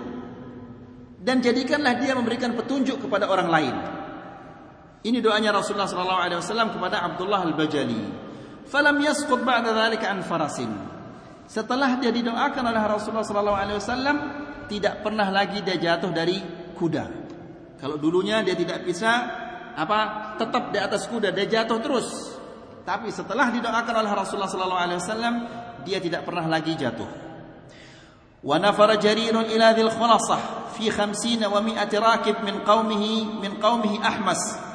dan 1.22 1.38
jadikanlah 1.38 1.98
dia 1.98 2.18
memberikan 2.18 2.58
petunjuk 2.58 3.06
kepada 3.06 3.30
orang 3.30 3.48
lain. 3.50 3.74
Ini 5.06 5.22
doanya 5.22 5.54
Rasulullah 5.54 5.86
sallallahu 5.86 6.22
alaihi 6.26 6.40
wasallam 6.42 6.74
kepada 6.74 7.06
Abdullah 7.06 7.46
Al-Bajali. 7.46 8.02
Falam 8.66 8.98
yasqut 8.98 9.46
ba'da 9.46 9.70
dzalika 9.70 10.10
an 10.10 10.26
farasin. 10.26 10.70
Setelah 11.48 11.96
dia 12.02 12.10
didoakan 12.10 12.64
oleh 12.66 12.82
Rasulullah 12.82 13.24
sallallahu 13.24 13.58
alaihi 13.58 13.78
wasallam, 13.78 14.16
tidak 14.68 15.00
pernah 15.00 15.30
lagi 15.32 15.64
dia 15.64 15.78
jatuh 15.78 16.10
dari 16.12 16.42
kuda. 16.76 17.04
Kalau 17.78 17.96
dulunya 17.96 18.42
dia 18.42 18.58
tidak 18.58 18.84
bisa 18.84 19.10
apa 19.78 20.34
tetap 20.34 20.74
di 20.74 20.78
atas 20.82 21.06
kuda 21.06 21.30
dia 21.30 21.46
jatuh 21.46 21.78
terus. 21.78 22.08
Tapi 22.82 23.08
setelah 23.14 23.54
didoakan 23.54 23.94
oleh 24.02 24.12
Rasulullah 24.12 24.50
sallallahu 24.50 24.82
alaihi 24.82 25.00
wasallam, 25.00 25.34
dia 25.88 25.98
tidak 26.04 26.28
pernah 26.28 26.44
lagi 26.44 26.76
jatuh. 26.76 27.08
Wa 28.44 28.60
nafara 28.60 29.00
jarirun 29.00 29.48
ila 29.48 29.72
dhil 29.72 29.88
khulasah 29.88 30.68
fi 30.76 30.92
50 30.92 31.48
wa 31.48 31.58
100 31.64 31.88
rakib 31.96 32.36
min 32.44 32.60
qaumihi 32.62 33.40
min 33.40 33.56
qaumihi 33.56 33.96
Ahmas. 34.04 34.68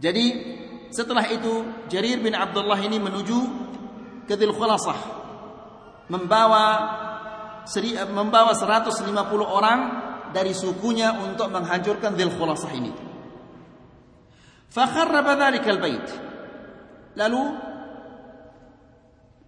Jadi 0.00 0.26
setelah 0.92 1.24
itu 1.28 1.64
Jarir 1.88 2.20
bin 2.20 2.32
Abdullah 2.36 2.80
ini 2.80 3.00
menuju 3.00 3.38
ke 4.28 4.34
Dhil 4.36 4.52
Khulasah 4.52 4.98
membawa 6.12 6.64
membawa 8.12 8.52
150 8.54 9.02
orang 9.42 9.80
dari 10.30 10.52
sukunya 10.52 11.16
untuk 11.24 11.48
menghancurkan 11.48 12.14
Dhil 12.14 12.30
Khulasah 12.30 12.70
ini. 12.76 12.92
Fakharraba 14.68 15.38
dhalikal 15.40 15.80
bait. 15.80 16.06
Lalu 17.16 17.42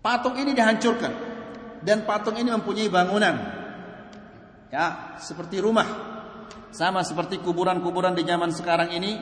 patung 0.03 0.35
ini 0.39 0.55
dihancurkan 0.55 1.13
dan 1.83 2.03
patung 2.05 2.37
ini 2.39 2.51
mempunyai 2.51 2.91
bangunan. 2.91 3.35
Ya, 4.69 5.17
seperti 5.23 5.63
rumah. 5.65 5.87
Sama 6.69 7.01
seperti 7.01 7.41
kuburan-kuburan 7.41 8.13
di 8.13 8.23
zaman 8.29 8.53
sekarang 8.53 8.93
ini, 8.93 9.17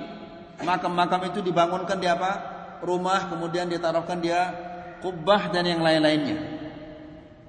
makam-makam 0.66 1.30
itu 1.30 1.38
dibangunkan 1.44 2.02
di 2.02 2.10
apa? 2.10 2.54
Rumah, 2.82 3.30
kemudian 3.30 3.70
ditaruhkan 3.70 4.18
dia 4.18 4.50
kubah 5.00 5.54
dan 5.54 5.64
yang 5.64 5.80
lain-lainnya. 5.80 6.36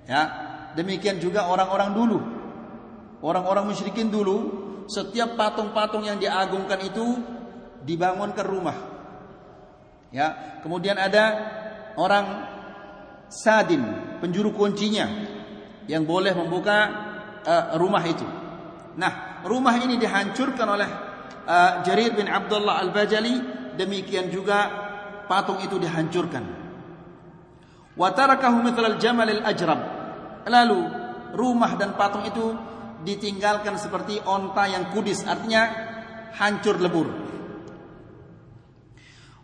Ya, 0.05 0.21
demikian 0.77 1.17
juga 1.17 1.49
orang-orang 1.49 1.89
dulu. 1.97 2.17
Orang-orang 3.25 3.73
musyrikin 3.73 4.13
dulu, 4.13 4.37
setiap 4.85 5.33
patung-patung 5.35 6.05
yang 6.05 6.21
diagungkan 6.21 6.79
itu 6.85 7.17
dibangunkan 7.81 8.45
rumah. 8.45 8.77
Ya, 10.13 10.59
kemudian 10.61 10.95
ada 10.95 11.25
orang 11.97 12.56
sadin, 13.27 13.83
penjuru 14.23 14.55
kuncinya 14.55 15.07
yang 15.87 16.03
boleh 16.03 16.35
membuka 16.35 16.77
uh, 17.43 17.65
rumah 17.79 18.03
itu. 18.03 18.27
Nah, 18.97 19.43
rumah 19.45 19.75
ini 19.79 19.95
dihancurkan 19.99 20.67
oleh 20.67 20.89
uh, 21.47 21.83
Jarir 21.83 22.15
bin 22.15 22.27
Abdullah 22.27 22.81
Al-Bajali, 22.83 23.35
demikian 23.79 24.31
juga 24.33 24.67
patung 25.29 25.59
itu 25.63 25.79
dihancurkan. 25.79 26.43
Wa 27.97 28.09
tarakahu 28.13 28.61
mithlal 28.63 28.97
jamal 28.99 29.27
al-ajrab. 29.27 29.79
Lalu 30.47 30.81
rumah 31.35 31.75
dan 31.75 31.99
patung 31.99 32.23
itu 32.23 32.55
ditinggalkan 33.03 33.77
seperti 33.77 34.23
onta 34.23 34.65
yang 34.65 34.89
kudis, 34.91 35.23
artinya 35.27 35.69
hancur 36.35 36.79
lebur. 36.79 37.07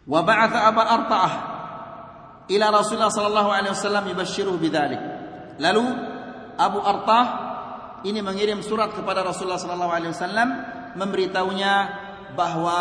Wa 0.04 0.20
ba'atha 0.20 0.60
Aba 0.68 0.84
Arta'ah 0.84 1.53
ila 2.52 2.66
Rasulullah 2.72 3.14
sallallahu 3.14 3.50
alaihi 3.52 3.74
wasallam 3.76 4.04
yubashshiruhu 4.12 4.58
bidzalik. 4.60 5.00
Lalu 5.62 5.86
Abu 6.60 6.80
Artah 6.84 7.26
ini 8.04 8.20
mengirim 8.20 8.60
surat 8.60 8.92
kepada 8.92 9.24
Rasulullah 9.24 9.62
sallallahu 9.62 9.94
alaihi 9.94 10.12
wasallam 10.12 10.50
memberitahunya 11.00 11.74
bahwa 12.36 12.80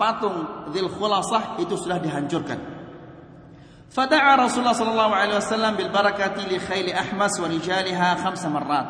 patung 0.00 0.68
Dzil 0.72 0.88
Khulasah 0.88 1.60
itu 1.60 1.76
sudah 1.76 2.00
dihancurkan. 2.00 2.76
Fada'a 3.92 4.36
Rasulullah 4.36 4.76
sallallahu 4.76 5.12
alaihi 5.14 5.38
wasallam 5.40 5.72
bil 5.78 5.88
barakati 5.88 6.44
li 6.48 6.58
khayli 6.60 6.92
Ahmas 6.92 7.38
wa 7.40 7.48
rijaliha 7.48 8.18
khamsa 8.20 8.48
marrat. 8.52 8.88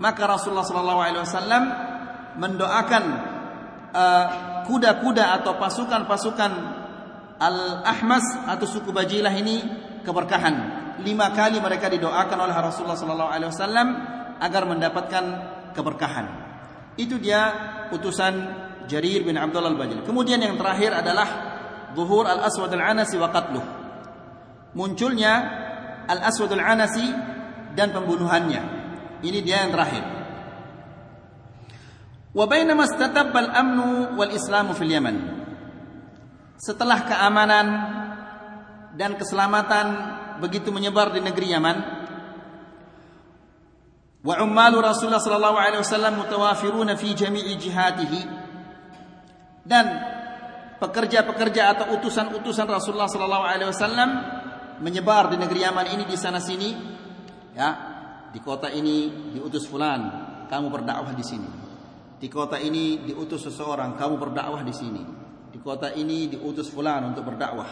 Maka 0.00 0.22
Rasulullah 0.24 0.64
sallallahu 0.64 1.00
alaihi 1.04 1.22
wasallam 1.22 1.62
mendoakan 2.40 3.04
kuda-kuda 4.70 5.24
uh, 5.26 5.34
atau 5.42 5.52
pasukan-pasukan 5.58 6.79
Al-Ahmas 7.40 8.44
atau 8.44 8.68
suku 8.68 8.92
Bajilah 8.92 9.32
ini 9.32 9.64
keberkahan. 10.04 10.54
Lima 11.00 11.32
kali 11.32 11.56
mereka 11.56 11.88
didoakan 11.88 12.38
oleh 12.44 12.52
Rasulullah 12.52 13.00
sallallahu 13.00 13.32
alaihi 13.32 13.48
wasallam 13.48 13.88
agar 14.36 14.68
mendapatkan 14.68 15.24
keberkahan. 15.72 16.26
Itu 17.00 17.16
dia 17.16 17.48
utusan 17.88 18.34
Jarir 18.84 19.24
bin 19.24 19.40
Abdullah 19.40 19.72
al-Bajali. 19.72 20.04
Kemudian 20.04 20.44
yang 20.44 20.60
terakhir 20.60 20.92
adalah 20.92 21.28
zuhur 21.96 22.28
al-Aswad 22.28 22.76
al-Anasi 22.76 23.16
wa 23.16 23.32
qatluh. 23.32 23.64
Munculnya 24.76 25.32
al-Aswad 26.04 26.52
al-Anasi 26.52 27.06
dan 27.72 27.96
pembunuhannya. 27.96 28.62
Ini 29.24 29.38
dia 29.40 29.64
yang 29.64 29.72
terakhir. 29.72 30.04
Wa 32.36 32.44
bainama 32.44 32.84
istatabba 32.84 33.48
al-amnu 33.48 34.14
wal 34.20 34.32
Islamu 34.36 34.76
fil 34.76 34.92
Yaman. 34.92 35.39
Setelah 36.60 37.08
keamanan 37.08 37.66
dan 38.92 39.16
keselamatan 39.16 39.86
begitu 40.44 40.68
menyebar 40.68 41.08
di 41.08 41.24
negeri 41.24 41.56
Yaman, 41.56 41.76
wa 44.20 44.34
ummalu 44.44 44.84
Rasulullah 44.84 45.24
sallallahu 45.24 45.56
alaihi 45.56 45.80
wasallam 45.80 46.20
mutawafiruna 46.20 47.00
fi 47.00 47.16
jami'i 47.16 47.56
dan 49.64 49.86
pekerja-pekerja 50.76 51.62
atau 51.72 51.96
utusan-utusan 51.96 52.68
Rasulullah 52.68 53.08
sallallahu 53.08 53.44
alaihi 53.48 53.68
wasallam 53.72 54.10
menyebar 54.84 55.32
di 55.32 55.40
negeri 55.40 55.64
Yaman 55.64 55.96
ini 55.96 56.04
di 56.04 56.16
sana 56.20 56.44
sini 56.44 56.76
ya 57.56 57.68
di 58.36 58.40
kota 58.44 58.68
ini 58.68 59.32
diutus 59.32 59.64
fulan 59.64 60.28
kamu 60.44 60.68
berdakwah 60.68 61.16
di 61.16 61.24
sini. 61.24 61.48
Di 62.20 62.28
kota 62.28 62.60
ini 62.60 63.00
diutus 63.00 63.48
seseorang 63.48 63.96
kamu 63.96 64.20
berdakwah 64.20 64.60
di 64.60 64.76
sini 64.76 65.19
di 65.50 65.58
kota 65.58 65.90
ini 65.92 66.30
diutus 66.30 66.70
fulan 66.70 67.10
untuk 67.10 67.26
berdakwah. 67.26 67.70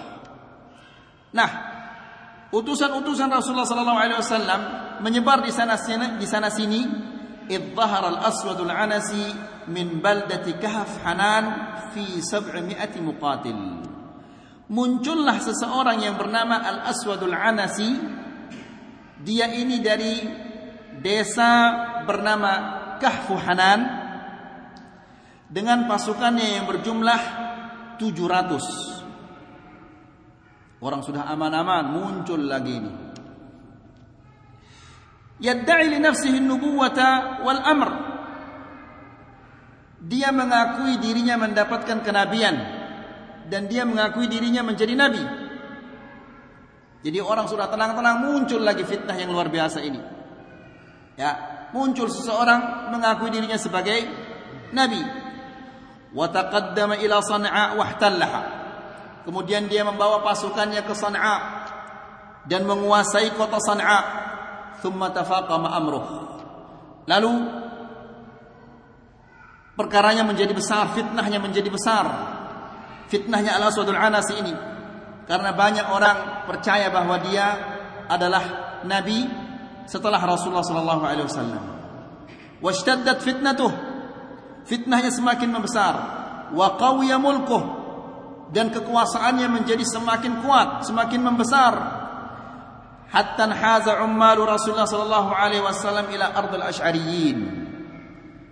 Nah 1.32 1.50
utusan-utusan 2.50 3.30
Rasulullah 3.30 3.68
sallallahu 3.68 4.00
alaihi 4.02 4.18
wasallam 4.18 4.60
menyebar 5.00 5.46
di 5.46 5.54
sana 5.54 5.78
sini 5.78 6.18
di 6.18 6.26
sana 6.26 6.50
sini 6.50 6.80
idzhar 7.46 8.04
al-aswad 8.04 8.58
al-anasi 8.60 9.32
min 9.70 10.02
baldati 10.02 10.58
kahf 10.58 11.00
hanan 11.06 11.44
fi 11.94 12.18
700 12.18 12.98
muqatil. 13.00 13.60
Muncullah 14.68 15.40
seseorang 15.40 16.04
yang 16.04 16.20
bernama 16.20 16.60
al-aswad 16.60 17.24
al-anasi. 17.24 18.20
Dia 19.18 19.50
ini 19.50 19.82
dari 19.82 20.14
desa 21.02 21.50
bernama 22.06 22.52
Kahfu 23.02 23.34
Hanan 23.34 23.80
dengan 25.48 25.88
pasukannya 25.88 26.60
yang 26.60 26.64
berjumlah 26.68 27.20
700 27.98 28.98
orang 30.78 31.02
sudah 31.02 31.26
aman-aman 31.26 31.90
muncul 31.90 32.38
lagi 32.38 32.72
ini. 32.78 32.92
Yadda'i 35.38 35.86
li 35.90 35.98
nafsihi 36.02 36.38
nubuwata 36.42 37.42
wal 37.42 37.62
amr. 37.62 37.90
Dia 39.98 40.30
mengakui 40.30 40.98
dirinya 41.02 41.34
mendapatkan 41.38 42.00
kenabian 42.06 42.56
dan 43.50 43.66
dia 43.66 43.82
mengakui 43.82 44.30
dirinya 44.30 44.62
menjadi 44.62 44.94
nabi. 44.94 45.22
Jadi 47.02 47.18
orang 47.22 47.46
sudah 47.46 47.70
tenang-tenang 47.70 48.26
muncul 48.26 48.62
lagi 48.62 48.82
fitnah 48.82 49.14
yang 49.14 49.30
luar 49.30 49.50
biasa 49.50 49.78
ini. 49.82 50.00
Ya 51.18 51.30
muncul 51.74 52.10
seseorang 52.10 52.90
mengakui 52.94 53.30
dirinya 53.30 53.58
sebagai 53.58 54.06
nabi 54.70 55.27
wa 56.14 56.26
ila 56.96 57.16
san'a 57.20 57.76
wahtallaha. 57.76 58.42
Kemudian 59.28 59.68
dia 59.68 59.84
membawa 59.84 60.24
pasukannya 60.24 60.88
ke 60.88 60.96
San'a 60.96 61.36
dan 62.48 62.64
menguasai 62.64 63.36
kota 63.36 63.60
San'a. 63.60 64.00
Thumma 64.80 65.12
tafaqama 65.12 65.68
amruh. 65.76 66.06
Lalu 67.04 67.32
perkaranya 69.76 70.24
menjadi 70.24 70.56
besar 70.56 70.96
fitnahnya 70.96 71.44
menjadi 71.44 71.68
besar. 71.68 72.08
Fitnahnya 73.12 73.60
Al-Aswadul 73.60 74.00
Anasi 74.00 74.32
ini. 74.40 74.54
Karena 75.28 75.52
banyak 75.52 75.92
orang 75.92 76.48
percaya 76.48 76.88
bahwa 76.88 77.20
dia 77.20 77.52
adalah 78.08 78.80
nabi 78.88 79.28
setelah 79.84 80.16
Rasulullah 80.24 80.64
sallallahu 80.64 81.04
alaihi 81.04 81.28
wasallam. 81.28 81.64
Washtaddat 82.64 83.20
fitnatuh 83.20 83.68
fitnahnya 84.68 85.08
semakin 85.08 85.48
membesar 85.48 85.94
wa 86.52 86.76
qawiya 86.76 87.16
mulkuh 87.16 87.78
dan 88.48 88.72
kekuasaannya 88.72 89.48
menjadi 89.60 89.84
semakin 89.84 90.40
kuat, 90.40 90.88
semakin 90.88 91.20
membesar. 91.20 91.74
Hatta 93.08 93.48
haza 93.48 94.04
ummalu 94.04 94.44
Rasulullah 94.44 94.84
sallallahu 94.84 95.32
alaihi 95.32 95.64
wasallam 95.64 96.12
ila 96.12 96.28
ardil 96.36 96.64
asy'ariyin. 96.64 97.38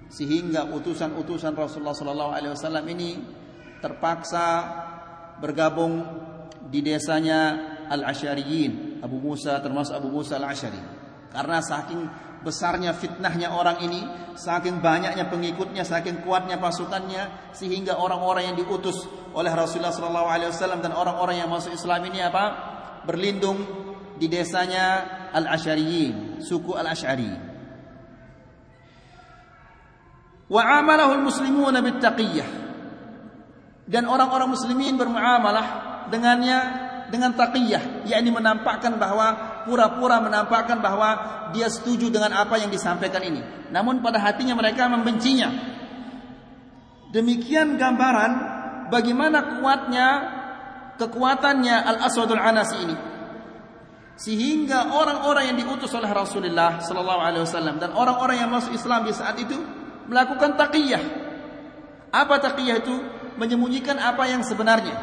Sehingga 0.09 0.73
utusan-utusan 0.73 1.53
Rasulullah 1.53 1.93
sallallahu 1.93 2.33
alaihi 2.33 2.53
wasallam 2.57 2.85
ini 2.89 3.21
terpaksa 3.85 4.47
bergabung 5.45 6.01
di 6.73 6.81
desanya 6.81 7.73
Al-Asy'ariyin, 7.87 9.05
Abu 9.05 9.21
Musa 9.21 9.61
termasuk 9.61 9.93
Abu 9.93 10.09
Musa 10.09 10.41
Al-Asy'ari. 10.41 10.81
Karena 11.31 11.61
saking 11.61 12.01
besarnya 12.47 12.95
fitnahnya 12.95 13.51
orang 13.51 13.83
ini, 13.83 14.07
saking 14.39 14.79
banyaknya 14.79 15.27
pengikutnya, 15.27 15.83
saking 15.83 16.23
kuatnya 16.23 16.63
pasukannya, 16.63 17.51
sehingga 17.51 17.99
orang-orang 17.99 18.55
yang 18.55 18.57
diutus 18.63 19.03
oleh 19.35 19.51
Rasulullah 19.51 19.91
Wasallam 20.23 20.79
dan 20.79 20.95
orang-orang 20.95 21.43
yang 21.43 21.51
masuk 21.51 21.75
Islam 21.75 22.07
ini 22.07 22.23
apa? 22.23 22.45
Berlindung 23.03 23.59
di 24.15 24.31
desanya 24.31 25.03
Al 25.35 25.51
Ashariyin, 25.51 26.39
suku 26.39 26.79
Al 26.79 26.95
Ashari. 26.95 27.35
Wa 30.47 30.63
amalahu 30.79 31.19
al-muslimuna 31.19 31.83
bittaqiyah. 31.83 32.49
Dan 33.87 34.07
orang-orang 34.07 34.55
muslimin 34.55 34.95
bermuamalah 34.95 35.67
dengannya 36.11 36.59
dengan 37.11 37.35
taqiyah, 37.35 38.07
yakni 38.07 38.31
menampakkan 38.31 38.99
bahwa 38.99 39.56
pura-pura 39.67 40.23
menampakkan 40.23 40.79
bahwa 40.79 41.11
dia 41.51 41.67
setuju 41.67 42.09
dengan 42.09 42.33
apa 42.33 42.57
yang 42.57 42.71
disampaikan 42.71 43.21
ini. 43.21 43.43
Namun 43.75 44.01
pada 44.01 44.23
hatinya 44.23 44.55
mereka 44.55 44.87
membencinya. 44.87 45.51
Demikian 47.11 47.75
gambaran 47.75 48.33
bagaimana 48.89 49.59
kuatnya 49.59 50.09
kekuatannya 50.97 51.77
Al-Aswadul 51.97 52.41
Anasi 52.41 52.77
ini. 52.87 52.97
Sehingga 54.17 54.97
orang-orang 54.97 55.53
yang 55.53 55.57
diutus 55.61 55.93
oleh 55.93 56.09
Rasulullah 56.09 56.81
sallallahu 56.81 57.21
alaihi 57.21 57.45
wasallam 57.45 57.77
dan 57.77 57.93
orang-orang 57.93 58.41
yang 58.41 58.49
masuk 58.49 58.73
Islam 58.73 59.05
di 59.05 59.13
saat 59.13 59.37
itu 59.37 59.61
melakukan 60.09 60.57
taqiyah. 60.57 61.03
Apa 62.17 62.41
taqiyah 62.41 62.77
itu? 62.81 62.97
Menyembunyikan 63.37 64.01
apa 64.01 64.25
yang 64.25 64.41
sebenarnya. 64.41 64.97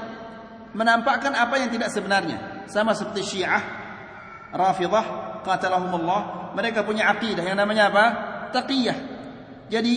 Menampakkan 0.73 1.37
apa 1.37 1.61
yang 1.61 1.69
tidak 1.69 1.93
sebenarnya. 1.93 2.65
Sama 2.65 2.97
seperti 2.97 3.21
Syiah, 3.21 3.61
Rafidah, 4.53 5.41
qatalahumullah, 5.41 6.53
mereka 6.53 6.85
punya 6.85 7.09
akidah 7.09 7.41
yang 7.41 7.57
namanya 7.57 7.89
apa? 7.89 8.05
Taqiyah. 8.53 8.97
Jadi 9.73 9.93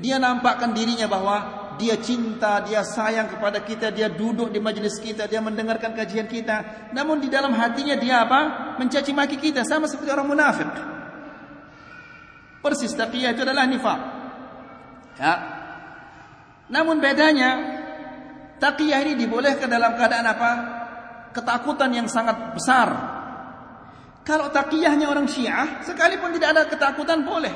dia 0.00 0.16
nampakkan 0.16 0.72
dirinya 0.72 1.04
bahwa 1.04 1.36
dia 1.76 2.00
cinta, 2.00 2.64
dia 2.64 2.82
sayang 2.82 3.30
kepada 3.30 3.62
kita, 3.62 3.92
dia 3.92 4.10
duduk 4.10 4.50
di 4.50 4.58
majelis 4.58 4.96
kita, 4.98 5.28
dia 5.30 5.38
mendengarkan 5.38 5.92
kajian 5.92 6.26
kita. 6.26 6.90
Namun 6.96 7.20
di 7.20 7.28
dalam 7.28 7.52
hatinya 7.54 7.94
dia 7.94 8.24
apa? 8.24 8.74
Mencaci 8.80 9.12
maki 9.14 9.36
kita 9.36 9.62
sama 9.62 9.86
seperti 9.86 10.10
orang 10.10 10.26
munafik. 10.26 10.72
Persis 12.64 12.96
taqiyah 12.96 13.36
itu 13.36 13.44
adalah 13.46 13.68
nifaq. 13.68 14.00
Ya. 15.20 15.34
Namun 16.72 16.98
bedanya 16.98 17.50
taqiyah 18.58 19.04
ini 19.04 19.14
dibolehkan 19.20 19.70
dalam 19.70 19.94
keadaan 19.94 20.26
apa? 20.26 20.50
Ketakutan 21.36 21.92
yang 21.92 22.08
sangat 22.10 22.56
besar. 22.56 23.17
Kalau 24.28 24.52
taqiyahnya 24.52 25.08
orang 25.08 25.24
Syiah, 25.24 25.80
sekalipun 25.80 26.36
tidak 26.36 26.48
ada 26.52 26.62
ketakutan 26.68 27.24
boleh. 27.24 27.54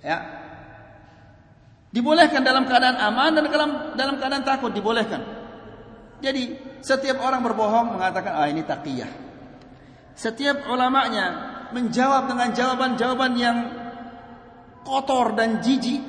Ya, 0.00 0.44
Dibolehkan 1.94 2.42
dalam 2.42 2.66
keadaan 2.66 2.98
aman 2.98 3.38
dan 3.38 3.46
dalam 3.46 3.70
dalam 3.94 4.14
keadaan 4.18 4.42
takut 4.42 4.74
dibolehkan. 4.74 5.22
Jadi 6.18 6.58
setiap 6.82 7.22
orang 7.22 7.38
berbohong 7.46 7.94
mengatakan 7.94 8.34
ah 8.34 8.50
ini 8.50 8.66
taqiyah. 8.66 9.06
Setiap 10.18 10.66
ulamanya 10.74 11.54
menjawab 11.70 12.26
dengan 12.26 12.50
jawaban-jawaban 12.50 13.32
yang 13.38 13.58
kotor 14.82 15.38
dan 15.38 15.62
jijik. 15.62 16.02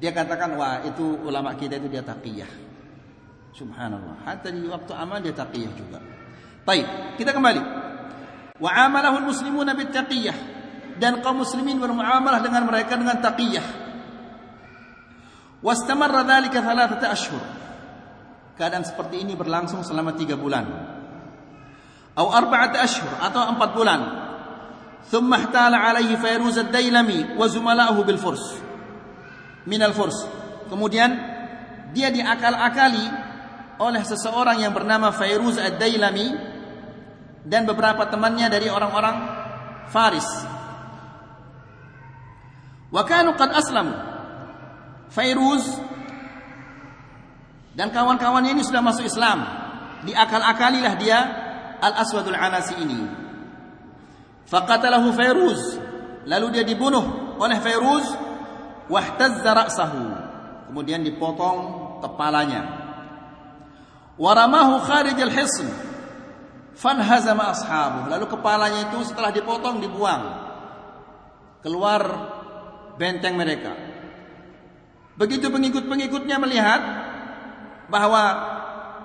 Dia 0.00 0.16
katakan 0.16 0.56
wah 0.56 0.80
itu 0.88 1.04
ulama 1.28 1.52
kita 1.60 1.76
itu 1.76 1.92
dia 1.92 2.00
taqiyah. 2.00 2.48
Subhanallah. 3.52 4.24
Hatta 4.24 4.48
di 4.48 4.64
waktu 4.64 4.96
aman 4.96 5.20
dia 5.20 5.36
taqiyah 5.36 5.72
juga. 5.76 6.00
Baik, 6.65 7.17
kita 7.17 7.33
kembali. 7.33 7.61
Wa 8.61 8.71
amalahul 8.85 9.25
muslimuna 9.25 9.73
bit 9.73 9.89
taqiyah 9.89 10.37
dan 11.01 11.25
kaum 11.25 11.41
muslimin 11.41 11.81
bermuamalah 11.81 12.39
dengan 12.45 12.69
mereka 12.69 12.93
dengan 12.93 13.17
taqiyah. 13.17 13.65
Wastamarra 15.65 16.21
dzalika 16.25 16.61
thalathata 16.61 17.09
ashhur. 17.09 17.41
Keadaan 18.57 18.85
seperti 18.85 19.25
ini 19.25 19.33
berlangsung 19.33 19.81
selama 19.81 20.13
tiga 20.13 20.37
bulan. 20.37 20.65
Atau 22.13 22.29
arba'at 22.29 22.77
ashhur 22.77 23.09
atau 23.17 23.49
empat 23.55 23.71
bulan. 23.73 24.01
ثم 25.01 25.33
احتال 25.33 25.73
عليه 25.73 26.15
فيروز 26.21 26.57
الديلمي 26.69 27.33
وزملائه 27.33 27.97
بالفرس 28.05 28.45
من 29.65 29.81
الفرس 29.81 30.17
kemudian 30.69 31.09
dia 31.91 32.13
diakal-akali 32.13 33.05
oleh 33.81 34.03
seseorang 34.05 34.61
yang 34.61 34.71
bernama 34.71 35.09
Fairuz 35.09 35.57
Ad-Dailami 35.57 36.44
dan 37.46 37.62
beberapa 37.62 38.10
temannya 38.10 38.50
dari 38.50 38.66
orang-orang 38.66 39.16
Faris. 39.88 40.26
Wa 42.90 43.02
kanu 43.06 43.34
qad 43.38 43.54
aslamu 43.54 43.94
Fairuz 45.10 45.62
dan 47.76 47.92
kawan-kawannya 47.92 48.56
ini 48.56 48.62
sudah 48.64 48.80
masuk 48.80 49.06
Islam. 49.06 49.44
Diakal-akalilah 50.08 50.94
dia 50.96 51.18
Al-Aswadul 51.76 52.36
Anasi 52.36 52.74
ini. 52.80 53.04
Faqatalahu 54.48 55.12
Fairuz. 55.12 55.60
Lalu 56.26 56.46
dia 56.58 56.64
dibunuh 56.64 57.36
oleh 57.36 57.60
Fairuz 57.60 58.06
wahtazza 58.88 59.52
ra'sahu. 59.52 60.02
Kemudian 60.72 61.04
dipotong 61.04 61.58
kepalanya. 62.00 62.64
Waramahu 64.16 64.80
kharij 64.80 65.20
al-hisn. 65.20 65.68
Fanhazama 66.76 67.56
ashabu. 67.56 68.12
Lalu 68.12 68.28
kepalanya 68.28 68.92
itu 68.92 69.00
setelah 69.08 69.32
dipotong 69.32 69.80
dibuang. 69.80 70.22
Keluar 71.64 72.02
benteng 73.00 73.34
mereka. 73.34 73.72
Begitu 75.16 75.48
pengikut-pengikutnya 75.48 76.36
melihat 76.36 76.80
bahwa 77.88 78.22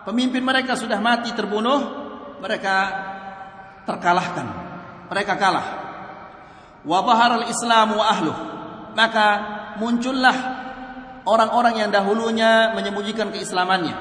pemimpin 0.04 0.44
mereka 0.44 0.76
sudah 0.76 1.00
mati 1.00 1.32
terbunuh, 1.32 1.80
mereka 2.44 2.76
terkalahkan. 3.88 4.48
Mereka 5.08 5.34
kalah. 5.40 5.68
Wa 6.84 7.00
al-Islam 7.08 7.96
wa 7.96 8.06
ahluh. 8.12 8.38
Maka 8.92 9.28
muncullah 9.80 10.36
orang-orang 11.24 11.88
yang 11.88 11.90
dahulunya 11.94 12.76
menyembunyikan 12.76 13.32
keislamannya. 13.32 13.96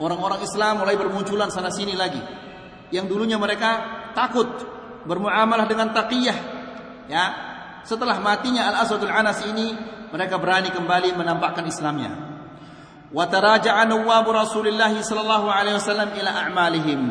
Orang-orang 0.00 0.40
Islam 0.44 0.84
mulai 0.84 0.96
bermunculan 0.96 1.48
sana 1.48 1.72
sini 1.72 1.96
lagi. 1.96 2.20
Yang 2.90 3.06
dulunya 3.10 3.38
mereka 3.38 3.70
takut 4.12 4.46
bermuamalah 5.06 5.66
dengan 5.70 5.94
taqiyah. 5.94 6.38
Ya, 7.10 7.24
setelah 7.82 8.18
matinya 8.22 8.70
Al-Aswadul 8.70 9.10
Anas 9.10 9.42
ini 9.46 9.74
mereka 10.10 10.38
berani 10.38 10.70
kembali 10.70 11.16
menampakkan 11.16 11.66
Islamnya. 11.66 12.12
Wa 13.10 13.26
taraja'a 13.26 13.86
nawwabu 13.90 14.30
Rasulillah 14.30 14.90
sallallahu 14.94 15.50
alaihi 15.50 15.74
wasallam 15.78 16.14
ila 16.14 16.30
a'malihim. 16.46 17.02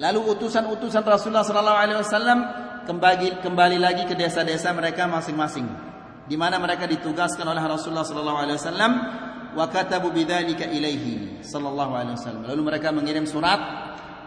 Lalu 0.00 0.20
utusan-utusan 0.36 1.04
Rasulullah 1.04 1.44
sallallahu 1.44 1.80
alaihi 1.80 1.98
wasallam 2.00 2.38
kembali 2.88 3.44
kembali 3.44 3.76
lagi 3.80 4.04
ke 4.08 4.16
desa-desa 4.16 4.72
mereka 4.72 5.08
masing-masing 5.08 5.68
di 6.24 6.36
mana 6.40 6.56
mereka 6.56 6.88
ditugaskan 6.88 7.44
oleh 7.44 7.60
Rasulullah 7.60 8.04
sallallahu 8.04 8.38
alaihi 8.40 8.56
wasallam 8.56 8.92
wa 9.54 9.64
katabu 9.68 10.08
bidzalika 10.10 10.64
ilaihi 10.64 11.44
sallallahu 11.44 11.92
alaihi 11.92 12.16
wasallam. 12.16 12.42
Lalu 12.48 12.62
mereka 12.64 12.88
mengirim 12.90 13.28
surat 13.28 13.60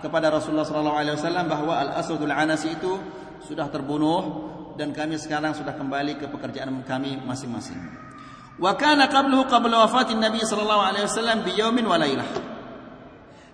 kepada 0.02 0.30
Rasulullah 0.30 0.68
wasallam 0.68 1.46
bahwa 1.50 1.74
Al-Aswadul 1.78 2.34
Anasi 2.34 2.78
itu 2.78 2.98
sudah 3.44 3.70
terbunuh 3.70 4.22
dan 4.78 4.94
kami 4.94 5.18
sekarang 5.18 5.58
sudah 5.58 5.74
kembali 5.74 6.22
ke 6.22 6.26
pekerjaan 6.30 6.70
kami 6.86 7.18
masing-masing. 7.26 7.78
Wa 8.58 8.74
kana 8.78 9.10
qabluhu 9.10 9.46
qabla 9.50 9.86
wafatin 9.86 10.18
Nabi 10.22 10.42
sallallahu 10.42 10.82
alaihi 10.82 11.06
wasallam 11.06 11.38
bi 11.46 11.52
yaumin 11.58 11.86
wa 11.86 11.98
lailah. 11.98 12.30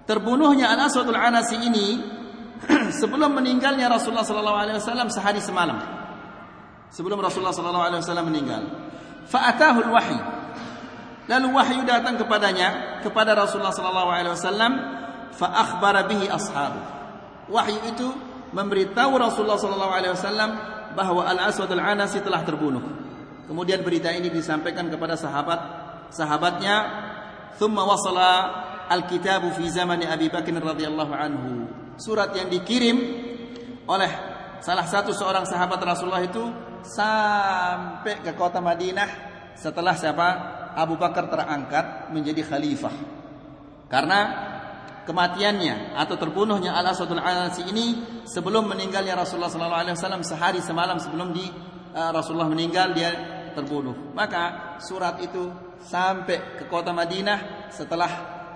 Terbunuhnya 0.04 0.72
Al-Aswadul 0.76 1.16
Anasi 1.16 1.56
ini 1.60 1.88
sebelum 3.00 3.36
meninggalnya 3.36 3.88
Rasulullah 3.88 4.28
sallallahu 4.28 4.58
alaihi 4.60 4.78
wasallam 4.80 5.08
sehari 5.08 5.40
semalam. 5.40 5.80
Sebelum 6.92 7.20
Rasulullah 7.20 7.56
sallallahu 7.56 7.86
alaihi 7.88 8.02
wasallam 8.04 8.28
meninggal. 8.28 8.64
Fa'atahu 9.28 9.80
al-wahyi. 9.88 10.20
Lalu 11.24 11.48
wahyu 11.56 11.82
datang 11.88 12.20
kepadanya 12.20 13.00
kepada 13.00 13.32
Rasulullah 13.32 13.72
sallallahu 13.72 14.12
alaihi 14.12 14.36
wasallam 14.36 14.72
fa 15.36 15.48
akhbara 15.50 16.06
bihi 16.08 16.30
ashabu. 16.30 16.80
Wahyu 17.50 17.80
itu 17.90 18.08
memberitahu 18.54 19.18
Rasulullah 19.18 19.60
sallallahu 19.60 19.94
alaihi 19.94 20.14
wasallam 20.14 20.52
bahwa 20.94 21.26
Al-Aswad 21.26 21.74
Al-Anasi 21.74 22.22
telah 22.22 22.46
terbunuh. 22.46 22.82
Kemudian 23.50 23.84
berita 23.84 24.14
ini 24.14 24.32
disampaikan 24.32 24.88
kepada 24.88 25.20
sahabat 25.20 25.60
sahabatnya. 26.14 26.76
Thumma 27.60 27.86
wasala 27.86 28.34
al-kitabu 28.90 29.54
fi 29.54 29.70
zaman 29.70 30.02
Abi 30.06 30.30
Bakar 30.30 30.54
radhiyallahu 30.54 31.14
anhu. 31.14 31.52
Surat 31.98 32.34
yang 32.34 32.50
dikirim 32.50 32.98
oleh 33.86 34.12
salah 34.64 34.88
satu 34.88 35.14
seorang 35.14 35.46
sahabat 35.46 35.78
Rasulullah 35.84 36.24
itu 36.24 36.42
sampai 36.82 38.26
ke 38.26 38.34
kota 38.34 38.64
Madinah 38.64 39.10
setelah 39.54 39.94
siapa? 39.94 40.28
Abu 40.74 40.98
Bakar 40.98 41.30
terangkat 41.30 42.10
menjadi 42.10 42.42
khalifah. 42.42 42.96
Karena 43.86 44.20
kematiannya 45.04 45.96
atau 46.00 46.16
terbunuhnya 46.16 46.76
Al 46.76 46.92
Asadul 46.92 47.20
Anasi 47.20 47.68
ini 47.68 47.86
sebelum 48.24 48.72
meninggalnya 48.72 49.20
Rasulullah 49.20 49.52
sallallahu 49.52 49.84
alaihi 49.84 49.96
wasallam 50.00 50.24
sehari 50.24 50.60
semalam 50.64 50.98
sebelum 51.00 51.36
di 51.36 51.46
uh, 51.94 52.12
Rasulullah 52.12 52.50
meninggal 52.50 52.96
dia 52.96 53.12
terbunuh. 53.54 54.16
Maka 54.16 54.76
surat 54.82 55.22
itu 55.22 55.52
sampai 55.84 56.58
ke 56.58 56.66
kota 56.72 56.96
Madinah 56.96 57.70
setelah 57.70 58.10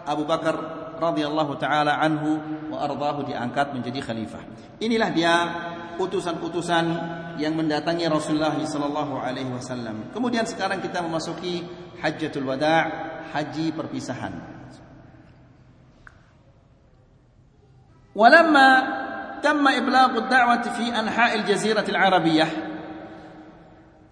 Abu 0.08 0.24
Bakar 0.24 0.56
radhiyallahu 0.98 1.54
taala 1.62 2.02
anhu 2.02 2.42
wa 2.74 2.82
ardahu 2.82 3.28
diangkat 3.28 3.76
menjadi 3.76 4.02
khalifah. 4.02 4.44
Inilah 4.82 5.10
dia 5.14 5.34
utusan-utusan 6.02 6.86
yang 7.38 7.54
mendatangi 7.54 8.10
Rasulullah 8.10 8.58
sallallahu 8.58 9.22
alaihi 9.22 9.54
wasallam. 9.54 10.10
Kemudian 10.10 10.50
sekarang 10.50 10.82
kita 10.82 11.06
memasuki 11.06 11.62
Hajjatul 12.02 12.46
Wada', 12.46 12.86
haji 13.34 13.74
perpisahan. 13.74 14.57
ولما 18.17 18.69
تم 19.43 19.69
إبلاغ 19.69 20.11
الدعوة 20.19 20.63
في 20.63 20.93
أنحاء 20.93 21.35
الجزيرة 21.35 21.85
العربية 21.89 22.49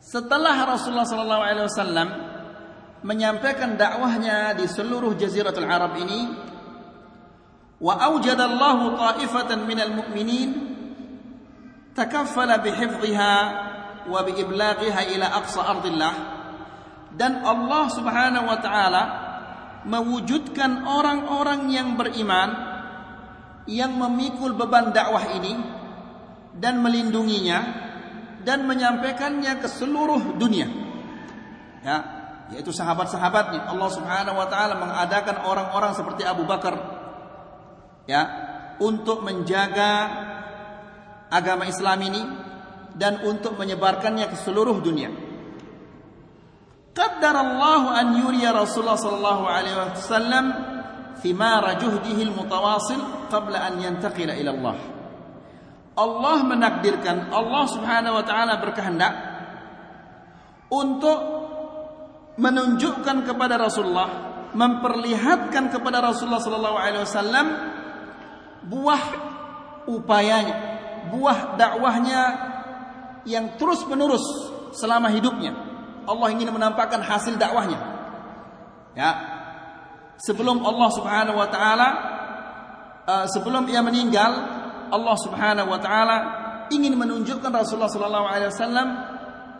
setelah 0.01 0.57
Rasulullah 0.65 1.05
sallallahu 1.05 1.45
alaihi 1.45 1.69
wasallam 1.69 2.09
menyampaikan 3.05 3.77
dakwahnya 3.77 4.57
di 4.57 4.65
seluruh 4.65 5.13
jaziratul 5.13 5.69
Arab 5.69 5.93
ini 6.01 6.33
wa 7.81 8.01
awjadallahu 8.09 8.97
ta'ifatan 8.97 9.69
minal 9.69 9.93
mu'minin 9.93 10.51
takaffala 11.93 12.65
bihifdhiha 12.65 13.35
wa 14.09 14.25
biiblaghiha 14.25 15.01
ila 15.17 15.27
aqsa 15.45 15.69
ardillah 15.69 16.15
dan 17.21 17.45
Allah 17.45 17.85
Subhanahu 17.93 18.49
wa 18.49 18.59
taala 18.61 19.03
mewujudkan 19.85 20.89
orang-orang 20.89 21.73
yang 21.73 21.97
beriman 21.97 22.49
yang 23.66 23.98
memikul 23.98 24.54
beban 24.54 24.94
dakwah 24.94 25.26
ini 25.36 25.58
dan 26.56 26.80
melindunginya 26.80 27.60
dan 28.46 28.70
menyampaikannya 28.70 29.58
ke 29.58 29.68
seluruh 29.68 30.38
dunia. 30.38 30.70
Ya, 31.82 31.98
yaitu 32.54 32.70
sahabat-sahabatnya. 32.70 33.66
Allah 33.70 33.90
Subhanahu 33.90 34.38
wa 34.38 34.48
taala 34.50 34.78
mengadakan 34.78 35.46
orang-orang 35.46 35.98
seperti 35.98 36.22
Abu 36.26 36.46
Bakar 36.46 36.78
ya, 38.06 38.22
untuk 38.78 39.26
menjaga 39.26 39.92
agama 41.34 41.66
Islam 41.66 42.00
ini 42.06 42.22
dan 42.96 43.26
untuk 43.26 43.58
menyebarkannya 43.58 44.30
ke 44.30 44.38
seluruh 44.38 44.78
dunia. 44.80 45.10
Qaddara 46.96 47.44
Allah 47.44 47.84
an 48.00 48.08
yuriya 48.24 48.56
Rasulullah 48.56 48.96
sallallahu 48.96 49.44
alaihi 49.44 49.76
wasallam 49.76 50.46
thimara 51.26 51.82
juhdihi 51.82 52.22
al-mutawasil 52.30 53.34
qabla 53.34 53.66
an 53.66 53.82
yantaqila 53.82 54.38
ila 54.38 54.52
Allah. 54.54 54.78
Allah 55.98 56.38
menakdirkan 56.46 57.34
Allah 57.34 57.64
Subhanahu 57.66 58.14
wa 58.22 58.24
taala 58.28 58.62
berkehendak 58.62 59.14
untuk 60.70 61.18
menunjukkan 62.38 63.26
kepada 63.26 63.58
Rasulullah, 63.58 64.10
memperlihatkan 64.54 65.74
kepada 65.74 66.04
Rasulullah 66.06 66.44
sallallahu 66.44 66.78
alaihi 66.78 67.02
wasallam 67.02 67.48
buah 68.70 69.04
upayanya, 69.90 70.56
buah 71.10 71.58
dakwahnya 71.58 72.22
yang 73.26 73.58
terus-menerus 73.58 74.22
selama 74.78 75.10
hidupnya. 75.10 75.58
Allah 76.06 76.28
ingin 76.30 76.54
menampakkan 76.54 77.02
hasil 77.02 77.40
dakwahnya. 77.40 77.80
Ya, 78.94 79.35
sebelum 80.20 80.64
Allah 80.64 80.90
Subhanahu 80.92 81.38
wa 81.38 81.50
taala 81.50 81.88
uh, 83.06 83.26
sebelum 83.30 83.68
ia 83.70 83.84
meninggal 83.84 84.32
Allah 84.90 85.16
Subhanahu 85.20 85.70
wa 85.70 85.80
taala 85.80 86.18
ingin 86.72 86.98
menunjukkan 86.98 87.52
Rasulullah 87.52 87.92
sallallahu 87.92 88.28
alaihi 88.28 88.50
wasallam 88.54 88.88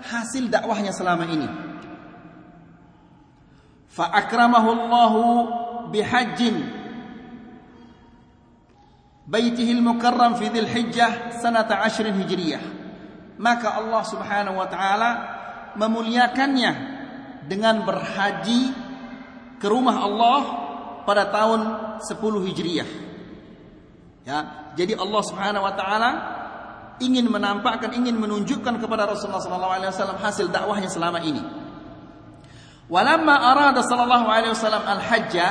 hasil 0.02 0.50
dakwahnya 0.50 0.92
selama 0.94 1.26
ini. 1.30 1.50
Fa 3.90 4.12
akramahu 4.12 4.70
Allah 4.76 5.14
bihajjin 5.88 6.56
baitihi 9.26 9.72
al-mukarram 9.80 10.36
fi 10.36 10.52
dhil 10.52 10.68
hijjah 10.68 11.40
sanata 11.40 11.80
10 11.80 12.12
hijriyah. 12.26 12.64
Maka 13.36 13.80
Allah 13.80 14.04
Subhanahu 14.04 14.58
wa 14.60 14.68
taala 14.68 15.12
memuliakannya 15.76 16.72
dengan 17.46 17.84
berhaji 17.84 18.85
ke 19.66 19.68
rumah 19.74 19.98
Allah 19.98 20.42
pada 21.10 21.26
tahun 21.34 21.60
10 21.98 22.46
Hijriah. 22.54 22.90
Ya, 24.22 24.70
jadi 24.78 24.94
Allah 24.94 25.22
Subhanahu 25.26 25.66
wa 25.66 25.74
taala 25.74 26.12
ingin 27.02 27.26
menampakkan, 27.26 27.90
ingin 27.98 28.14
menunjukkan 28.14 28.78
kepada 28.78 29.10
Rasulullah 29.10 29.42
sallallahu 29.42 29.74
alaihi 29.74 29.90
wasallam 29.90 30.22
hasil 30.22 30.54
dakwahnya 30.54 30.86
selama 30.86 31.18
ini. 31.26 31.42
Walamma 32.94 33.42
arada 33.42 33.82
sallallahu 33.82 34.30
alaihi 34.30 34.54
wasallam 34.54 34.86
al-hajja 34.86 35.48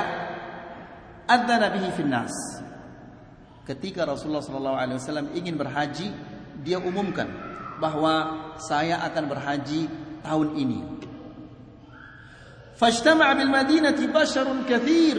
adzana 1.27 1.75
bihi 1.75 1.91
fin 1.99 2.07
nas. 2.07 2.31
Ketika 3.67 4.07
Rasulullah 4.07 4.47
sallallahu 4.47 4.79
alaihi 4.79 4.99
wasallam 5.03 5.27
ingin 5.35 5.59
berhaji, 5.59 6.15
dia 6.63 6.79
umumkan 6.79 7.27
bahwa 7.83 8.55
saya 8.63 9.03
akan 9.11 9.25
berhaji 9.27 9.91
tahun 10.23 10.55
ini. 10.55 10.81
Fajtama' 12.75 13.31
bil 13.39 13.51
Madinati 13.51 14.05
kathir. 14.67 15.19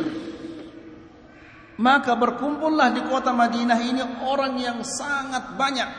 Maka 1.75 2.15
berkumpullah 2.15 2.95
di 2.95 3.03
kota 3.03 3.35
Madinah 3.35 3.79
ini 3.83 4.03
orang 4.23 4.55
yang 4.59 4.79
sangat 4.83 5.59
banyak 5.59 5.89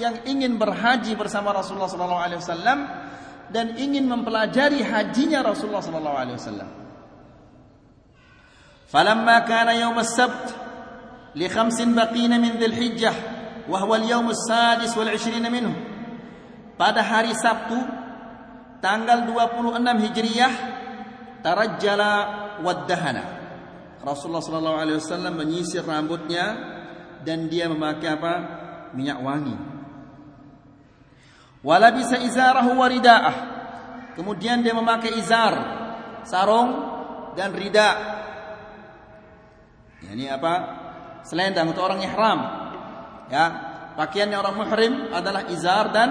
yang 0.00 0.24
ingin 0.28 0.56
berhaji 0.56 1.12
bersama 1.16 1.52
Rasulullah 1.52 1.88
sallallahu 1.88 2.24
alaihi 2.24 2.40
wasallam 2.40 2.78
dan 3.52 3.76
ingin 3.76 4.08
mempelajari 4.08 4.80
hajinya 4.80 5.44
Rasulullah 5.44 5.84
sallallahu 5.84 6.16
alaihi 6.16 6.36
wasallam. 6.40 6.68
Falamma 8.88 9.36
kana 9.44 9.76
yawm 9.76 9.98
as-sabt 10.00 10.56
li 11.36 11.48
khamsin 11.52 11.92
baqina 11.92 12.40
min 12.40 12.56
hijjah 12.56 13.16
wa 13.68 13.76
huwa 13.82 14.00
al-yawm 14.00 14.32
as-sadis 14.32 14.96
wal 14.96 15.08
20 15.08 15.52
minhu. 15.52 15.72
Pada 16.76 17.00
hari 17.00 17.32
Sabtu 17.32 17.76
tanggal 18.84 19.24
26 19.24 19.80
Hijriah 19.80 20.75
tarajjala 21.46 22.10
waddahana. 22.66 23.24
Rasulullah 24.02 24.42
sallallahu 24.42 24.78
alaihi 24.82 24.98
wasallam 24.98 25.38
menyisir 25.38 25.86
rambutnya 25.86 26.58
dan 27.22 27.46
dia 27.46 27.70
memakai 27.70 28.18
apa? 28.18 28.34
Minyak 28.98 29.18
wangi. 29.22 29.54
Walabisa 31.62 32.18
izarahu 32.18 32.74
wa 32.74 32.90
ridaah. 32.90 33.36
Kemudian 34.18 34.66
dia 34.66 34.74
memakai 34.74 35.14
izar, 35.22 35.54
sarung 36.26 36.70
dan 37.38 37.54
rida. 37.54 37.90
Ini 40.02 40.34
apa? 40.34 40.54
Selendang 41.26 41.74
untuk 41.74 41.84
orang 41.84 42.00
ihram. 42.00 42.40
Ya, 43.26 43.44
pakaiannya 43.98 44.38
orang 44.38 44.54
muhrim 44.56 44.92
adalah 45.10 45.50
izar 45.50 45.90
dan 45.90 46.08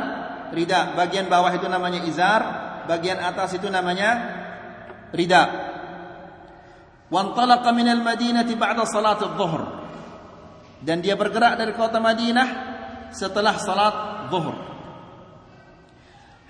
rida. 0.51 0.93
Bagian 0.93 1.31
bawah 1.31 1.49
itu 1.55 1.65
namanya 1.65 2.03
izar, 2.03 2.41
bagian 2.85 3.17
atas 3.23 3.55
itu 3.57 3.71
namanya 3.71 4.43
rida. 5.15 5.43
Wantalaqa 7.09 7.71
min 7.71 7.87
al-Madinah 7.87 8.45
ba'da 8.45 8.83
salat 8.83 9.23
adh-dhuhr. 9.23 9.63
Dan 10.85 11.01
dia 11.01 11.17
bergerak 11.17 11.57
dari 11.57 11.73
kota 11.73 11.97
Madinah 11.97 12.47
setelah 13.09 13.55
salat 13.57 14.27
zuhur. 14.29 14.53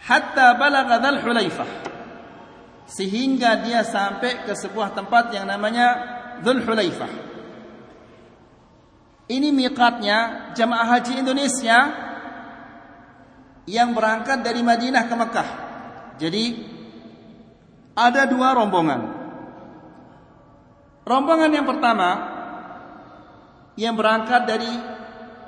Hatta 0.06 0.60
balagha 0.60 1.00
Dzul 1.00 1.20
Hulaifah. 1.24 1.70
Sehingga 2.86 3.66
dia 3.66 3.82
sampai 3.82 4.46
ke 4.46 4.54
sebuah 4.54 4.92
tempat 4.92 5.34
yang 5.34 5.48
namanya 5.48 5.88
Dzul 6.44 6.62
Hulaifah. 6.68 7.12
Ini 9.26 9.50
miqatnya 9.50 10.52
jamaah 10.54 11.00
haji 11.00 11.14
Indonesia 11.18 11.78
yang 13.66 13.98
berangkat 13.98 14.46
dari 14.46 14.62
Madinah 14.62 15.04
ke 15.10 15.16
Mekah. 15.18 15.50
Jadi 16.22 16.75
ada 17.96 18.28
dua 18.28 18.52
rombongan. 18.54 19.02
Rombongan 21.08 21.52
yang 21.56 21.66
pertama 21.66 22.10
yang 23.80 23.96
berangkat 23.96 24.44
dari 24.44 24.72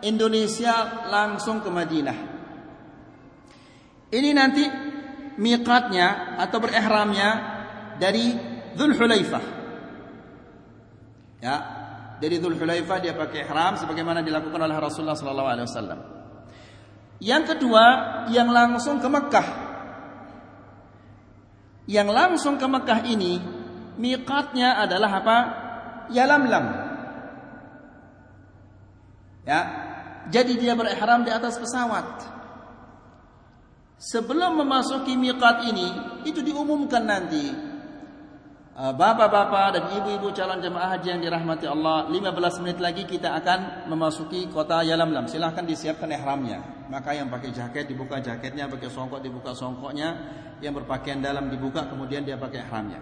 Indonesia 0.07 1.05
langsung 1.11 1.59
ke 1.59 1.69
Madinah. 1.69 2.17
Ini 4.07 4.29
nanti 4.31 4.63
miqatnya 5.35 6.39
atau 6.39 6.57
berihramnya 6.63 7.29
dari 7.99 8.31
Dzulhulaifah. 8.77 9.45
Ya, 11.41 11.55
dari 12.21 12.37
Dzulhulaifah 12.39 12.97
dia 13.03 13.13
pakai 13.17 13.43
ihram 13.43 13.75
sebagaimana 13.75 14.23
dilakukan 14.23 14.61
oleh 14.61 14.77
Rasulullah 14.77 15.17
sallallahu 15.17 15.49
alaihi 15.49 15.67
wasallam. 15.67 15.99
Yang 17.17 17.43
kedua, 17.57 17.85
yang 18.29 18.53
langsung 18.53 19.01
ke 19.01 19.09
Mekah. 19.09 19.66
Yang 21.87 22.09
langsung 22.11 22.55
ke 22.59 22.67
Mekah 22.67 23.01
ini 23.07 23.39
miqatnya 23.95 24.83
adalah 24.83 25.11
apa? 25.23 25.37
Yalamlam. 26.11 26.65
Ya. 29.47 29.61
Jadi 30.27 30.59
dia 30.59 30.75
berihram 30.75 31.23
di 31.23 31.31
atas 31.31 31.55
pesawat. 31.55 32.27
Sebelum 33.97 34.61
memasuki 34.61 35.15
miqat 35.15 35.65
ini, 35.71 35.87
itu 36.27 36.43
diumumkan 36.43 37.07
nanti. 37.07 37.49
Uh, 38.77 38.93
bapak-bapak 38.93 39.73
dan 39.73 39.83
ibu-ibu 39.89 40.29
calon 40.37 40.61
jemaah 40.61 40.93
haji 40.93 41.17
yang 41.17 41.21
dirahmati 41.23 41.65
Allah, 41.65 42.05
15 42.13 42.61
menit 42.61 42.77
lagi 42.77 43.09
kita 43.09 43.33
akan 43.41 43.89
memasuki 43.89 44.45
kota 44.53 44.85
Yalamlam. 44.85 45.25
Silahkan 45.25 45.65
disiapkan 45.65 46.13
ihramnya. 46.13 46.76
Maka 46.87 47.11
yang 47.11 47.27
pakai 47.27 47.51
jaket 47.51 47.91
dibuka 47.91 48.23
jaketnya, 48.23 48.71
pakai 48.71 48.87
songkok 48.87 49.19
dibuka 49.19 49.51
songkoknya, 49.51 50.09
yang 50.63 50.71
berpakaian 50.71 51.19
dalam 51.19 51.51
dibuka, 51.51 51.85
kemudian 51.85 52.23
dia 52.23 52.39
pakai 52.39 52.63
ihramnya. 52.63 53.01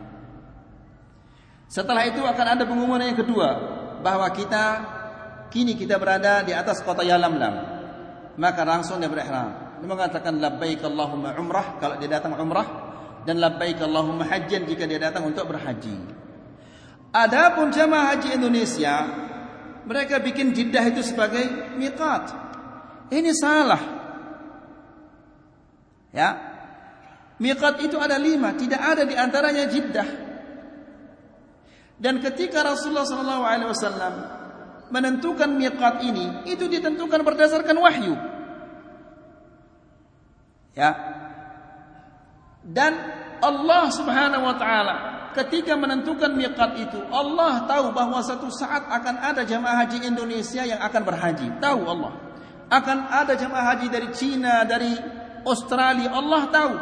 Setelah 1.69 2.06
itu 2.06 2.21
akan 2.21 2.48
ada 2.58 2.63
pengumuman 2.65 3.02
yang 3.02 3.17
kedua 3.17 3.50
bahwa 4.06 4.30
kita 4.34 4.63
kini 5.50 5.74
kita 5.74 5.98
berada 5.98 6.45
di 6.45 6.54
atas 6.54 6.82
kota 6.86 7.02
Yalamlam. 7.02 7.74
Maka 8.36 8.62
langsung 8.67 9.02
dia 9.02 9.10
berihram. 9.10 9.80
Dia 9.82 9.88
mengatakan 9.88 10.38
labbaik 10.38 10.84
Allahumma 10.84 11.34
umrah 11.39 11.80
kalau 11.80 11.98
dia 11.98 12.10
datang 12.12 12.36
umrah 12.36 12.67
dan 13.26 13.41
labbaik 13.41 13.82
Allahumma 13.82 14.28
hajjan 14.30 14.67
jika 14.69 14.86
dia 14.86 15.02
datang 15.02 15.26
untuk 15.26 15.50
berhaji. 15.50 15.95
Adapun 17.15 17.71
jamaah 17.71 18.13
haji 18.13 18.36
Indonesia 18.36 18.95
mereka 19.88 20.19
bikin 20.19 20.52
Jeddah 20.52 20.86
itu 20.91 21.02
sebagai 21.06 21.76
miqat. 21.78 22.44
Ini 23.09 23.31
salah. 23.37 23.81
Ya. 26.15 26.29
Miqat 27.35 27.83
itu 27.83 27.99
ada 27.99 28.15
lima, 28.15 28.55
tidak 28.55 28.79
ada 28.79 29.03
di 29.03 29.13
antaranya 29.13 29.67
Jeddah. 29.67 30.09
Dan 31.99 32.23
ketika 32.23 32.63
Rasulullah 32.63 33.07
SAW 33.07 34.15
menentukan 34.91 35.51
miqat 35.51 36.03
ini, 36.03 36.47
itu 36.47 36.67
ditentukan 36.71 37.23
berdasarkan 37.23 37.75
wahyu. 37.75 38.15
Ya. 40.75 40.91
Dan 42.63 42.95
Allah 43.43 43.83
Subhanahu 43.91 44.43
wa 44.43 44.55
taala 44.55 44.95
ketika 45.35 45.75
menentukan 45.75 46.31
miqat 46.31 46.79
itu, 46.79 46.99
Allah 47.11 47.67
tahu 47.67 47.91
bahwa 47.91 48.23
satu 48.23 48.47
saat 48.47 48.87
akan 48.87 49.15
ada 49.19 49.43
jamaah 49.43 49.83
haji 49.83 50.07
Indonesia 50.07 50.63
yang 50.63 50.79
akan 50.79 51.01
berhaji. 51.03 51.47
Tahu 51.59 51.81
Allah. 51.83 52.24
Akan 52.69 53.06
ada 53.10 53.38
jamaah 53.38 53.75
haji 53.75 53.88
dari 53.93 54.10
Cina, 54.12 54.65
dari 54.65 54.93
Australia, 55.45 56.10
Allah 56.12 56.43
tahu. 56.49 56.73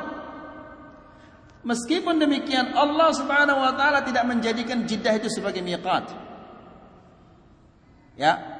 Meskipun 1.64 2.20
demikian 2.20 2.76
Allah 2.76 3.12
Subhanahu 3.16 3.60
wa 3.60 3.72
taala 3.76 4.04
tidak 4.04 4.28
menjadikan 4.28 4.84
Jeddah 4.84 5.16
itu 5.16 5.32
sebagai 5.32 5.64
miqat. 5.64 6.12
Ya, 8.20 8.54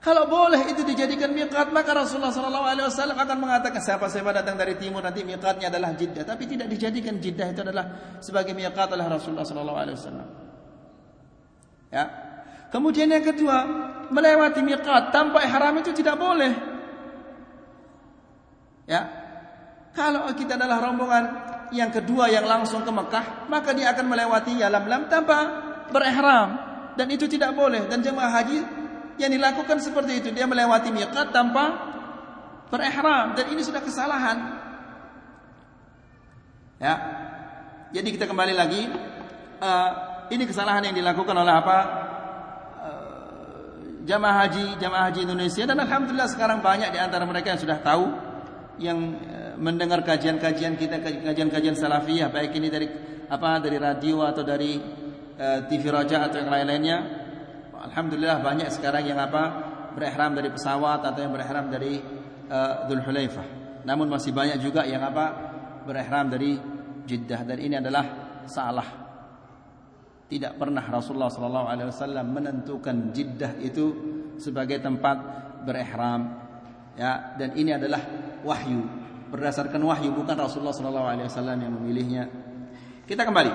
kalau 0.00 0.24
boleh 0.32 0.64
itu 0.72 0.80
dijadikan 0.80 1.28
miqat 1.36 1.76
maka 1.76 1.92
Rasulullah 1.92 2.32
sallallahu 2.32 2.64
alaihi 2.64 2.88
wasallam 2.88 3.20
akan 3.20 3.36
mengatakan 3.36 3.84
siapa 3.84 4.08
siapa 4.08 4.32
datang 4.32 4.56
dari 4.56 4.80
timur 4.80 5.04
nanti 5.04 5.20
miqatnya 5.20 5.68
adalah 5.68 5.92
Jeddah 5.92 6.24
tapi 6.24 6.48
tidak 6.48 6.72
dijadikan 6.72 7.20
Jeddah 7.20 7.52
itu 7.52 7.60
adalah 7.60 8.16
sebagai 8.24 8.56
miqat 8.56 8.88
oleh 8.96 9.04
Rasulullah 9.04 9.44
sallallahu 9.44 9.76
alaihi 9.76 9.96
wasallam. 10.00 10.28
Ya. 11.92 12.04
Kemudian 12.70 13.10
yang 13.10 13.26
kedua, 13.26 13.66
melewati 14.10 14.62
miqat 14.62 15.10
tanpa 15.10 15.42
ihram 15.42 15.74
itu 15.82 15.90
tidak 15.94 16.18
boleh. 16.18 16.52
Ya. 18.86 19.06
Kalau 19.90 20.30
kita 20.34 20.54
adalah 20.54 20.78
rombongan 20.78 21.24
yang 21.74 21.90
kedua 21.90 22.30
yang 22.30 22.46
langsung 22.46 22.86
ke 22.86 22.90
Mekah, 22.94 23.50
maka 23.50 23.74
dia 23.74 23.90
akan 23.90 24.06
melewati 24.06 24.54
Yalamlam 24.54 25.10
tanpa 25.10 25.38
berihram. 25.90 26.48
Dan 26.94 27.06
itu 27.10 27.26
tidak 27.26 27.54
boleh. 27.54 27.86
Dan 27.90 28.02
jemaah 28.02 28.30
haji 28.30 28.58
yang 29.18 29.30
dilakukan 29.30 29.78
seperti 29.82 30.22
itu 30.22 30.28
dia 30.30 30.46
melewati 30.46 30.90
miqat 30.94 31.34
tanpa 31.34 31.90
berihram. 32.70 33.34
Dan 33.34 33.50
ini 33.50 33.62
sudah 33.66 33.82
kesalahan. 33.82 34.38
Ya. 36.78 36.94
Jadi 37.90 38.14
kita 38.14 38.30
kembali 38.30 38.54
lagi. 38.54 38.82
Uh, 39.60 39.90
ini 40.30 40.46
kesalahan 40.46 40.86
yang 40.86 40.94
dilakukan 40.94 41.34
oleh 41.34 41.52
apa 41.52 41.78
jamaah 44.04 44.46
haji 44.46 44.80
jamaah 44.80 45.04
haji 45.10 45.20
Indonesia 45.28 45.64
dan 45.68 45.78
alhamdulillah 45.80 46.28
sekarang 46.30 46.64
banyak 46.64 46.92
di 46.92 46.98
antara 47.00 47.24
mereka 47.28 47.56
yang 47.56 47.60
sudah 47.60 47.78
tahu 47.84 48.04
yang 48.80 48.98
uh, 49.20 49.54
mendengar 49.60 50.00
kajian-kajian 50.04 50.76
kita 50.80 51.00
kajian-kajian 51.02 51.76
salafiyah 51.76 52.32
baik 52.32 52.56
ini 52.56 52.68
dari 52.72 52.86
apa 53.28 53.60
dari 53.60 53.76
radio 53.76 54.24
atau 54.24 54.40
dari 54.40 54.80
uh, 55.36 55.68
TV 55.68 55.84
Raja 55.92 56.26
atau 56.26 56.40
yang 56.40 56.50
lain-lainnya 56.50 57.20
Alhamdulillah 57.80 58.44
banyak 58.44 58.68
sekarang 58.76 59.08
yang 59.08 59.16
apa 59.16 59.42
berihram 59.96 60.36
dari 60.36 60.52
pesawat 60.52 61.00
atau 61.00 61.20
yang 61.24 61.32
berihram 61.32 61.72
dari 61.72 61.96
uh, 62.52 62.84
Dhul 62.84 63.00
Hulaifah. 63.00 63.46
Namun 63.88 64.12
masih 64.12 64.36
banyak 64.36 64.60
juga 64.60 64.84
yang 64.84 65.00
apa 65.00 65.32
berihram 65.88 66.28
dari 66.28 66.60
Jeddah 67.08 67.40
dan 67.48 67.56
ini 67.56 67.80
adalah 67.80 68.04
salah. 68.44 69.09
Tidak 70.30 70.54
pernah 70.54 70.86
Rasulullah 70.86 71.26
sallallahu 71.26 71.66
alaihi 71.66 71.90
wasallam 71.90 72.30
menentukan 72.30 73.10
Jeddah 73.10 73.58
itu 73.58 73.90
sebagai 74.38 74.78
tempat 74.78 75.18
berihram. 75.66 76.38
Ya, 76.94 77.34
dan 77.34 77.58
ini 77.58 77.74
adalah 77.74 77.98
wahyu. 78.46 78.86
Berdasarkan 79.34 79.82
wahyu 79.82 80.14
bukan 80.14 80.38
Rasulullah 80.38 80.70
sallallahu 80.70 81.08
alaihi 81.10 81.26
wasallam 81.26 81.58
yang 81.58 81.72
memilihnya. 81.74 82.30
Kita 83.10 83.26
kembali. 83.26 83.52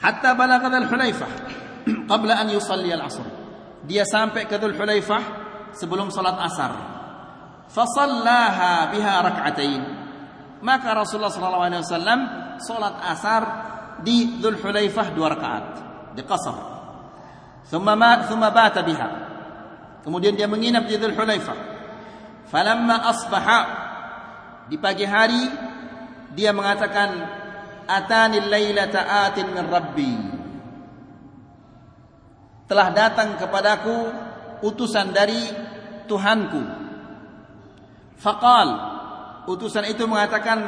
Hatta 0.00 0.30
balagha 0.32 0.72
Dhul 0.72 0.88
Hulaifah 0.88 1.30
qabla 2.10 2.40
an 2.40 2.48
yusalli 2.48 2.92
al-asr. 2.96 3.24
Dia 3.84 4.08
sampai 4.08 4.48
ke 4.48 4.56
Dzul 4.56 4.72
Hulaifah 4.72 5.22
sebelum 5.76 6.08
salat 6.08 6.40
asar. 6.40 6.72
Fasallaha 7.68 8.88
biha 8.92 9.14
rak'atain. 9.20 9.82
Maka 10.64 10.96
Rasulullah 10.96 11.28
sallallahu 11.28 11.64
alaihi 11.68 11.82
wasallam 11.84 12.20
salat 12.56 12.96
asar 13.04 13.42
di 14.02 14.40
Dzul 14.40 14.58
Hulaifah 14.58 15.06
dua 15.14 15.28
rakaat 15.36 15.66
di 16.16 16.22
qasar. 16.26 16.56
Thumma 17.68 17.94
ma 17.94 18.26
thumma 18.26 18.50
bata 18.50 18.82
biha. 18.82 19.08
Kemudian 20.02 20.34
dia 20.34 20.50
menginap 20.50 20.88
di 20.88 20.98
Dzul 20.98 21.14
Hulaifah. 21.14 21.58
Falamma 22.48 22.96
asbaha 23.08 23.60
di 24.68 24.76
pagi 24.80 25.04
hari 25.04 25.42
dia 26.34 26.50
mengatakan 26.50 27.10
atani 27.84 28.40
lailata 28.48 29.28
atin 29.28 29.46
min 29.52 29.64
rabbi 29.68 30.14
telah 32.64 32.88
datang 32.96 33.36
kepadaku 33.36 33.96
utusan 34.64 35.12
dari 35.12 35.52
Tuhanku. 36.08 36.62
Faqal 38.20 38.68
utusan 39.48 39.84
itu 39.88 40.08
mengatakan 40.08 40.58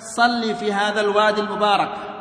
salli 0.00 0.56
fi 0.56 0.72
hadzal 0.72 1.12
wadil 1.12 1.48
mubarak. 1.48 2.13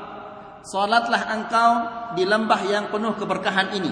Salatlah 0.64 1.28
engkau 1.28 1.72
di 2.16 2.24
lembah 2.24 2.62
yang 2.64 2.88
penuh 2.88 3.12
keberkahan 3.20 3.76
ini. 3.76 3.92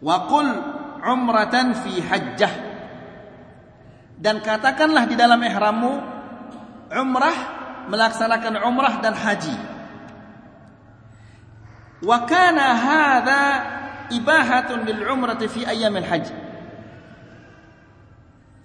Wa 0.00 0.24
qul 0.24 0.48
umratan 1.04 1.76
fi 1.84 2.00
hajjah. 2.00 2.54
Dan 4.16 4.40
katakanlah 4.40 5.04
di 5.04 5.12
dalam 5.12 5.36
ihrammu 5.36 5.92
umrah 6.96 7.38
melaksanakan 7.92 8.64
umrah 8.64 9.04
dan 9.04 9.12
haji. 9.12 9.56
Wa 12.00 12.24
kana 12.24 12.66
hadha 12.72 13.42
ibahatun 14.16 14.88
lil 14.88 15.04
umrati 15.04 15.44
fi 15.52 15.68
ayyamil 15.68 16.08
haji. 16.08 16.34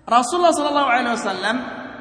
Rasulullah 0.07 0.55
sallallahu 0.55 0.89
alaihi 0.95 1.11
wasallam 1.11 1.57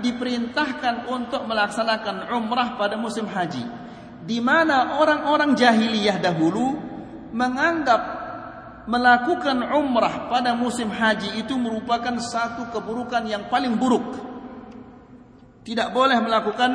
diperintahkan 0.07 1.11
untuk 1.11 1.43
melaksanakan 1.51 2.31
umrah 2.31 2.79
pada 2.79 2.95
musim 2.95 3.27
haji 3.27 3.80
di 4.25 4.39
mana 4.39 5.01
orang-orang 5.01 5.57
jahiliyah 5.57 6.21
dahulu 6.21 6.77
menganggap 7.33 8.21
melakukan 8.91 9.71
umrah 9.71 10.27
pada 10.27 10.57
musim 10.59 10.91
haji 10.91 11.39
itu 11.39 11.55
merupakan 11.55 12.19
satu 12.19 12.75
keburukan 12.75 13.23
yang 13.29 13.47
paling 13.47 13.79
buruk. 13.79 14.19
Tidak 15.63 15.95
boleh 15.95 16.19
melakukan 16.19 16.71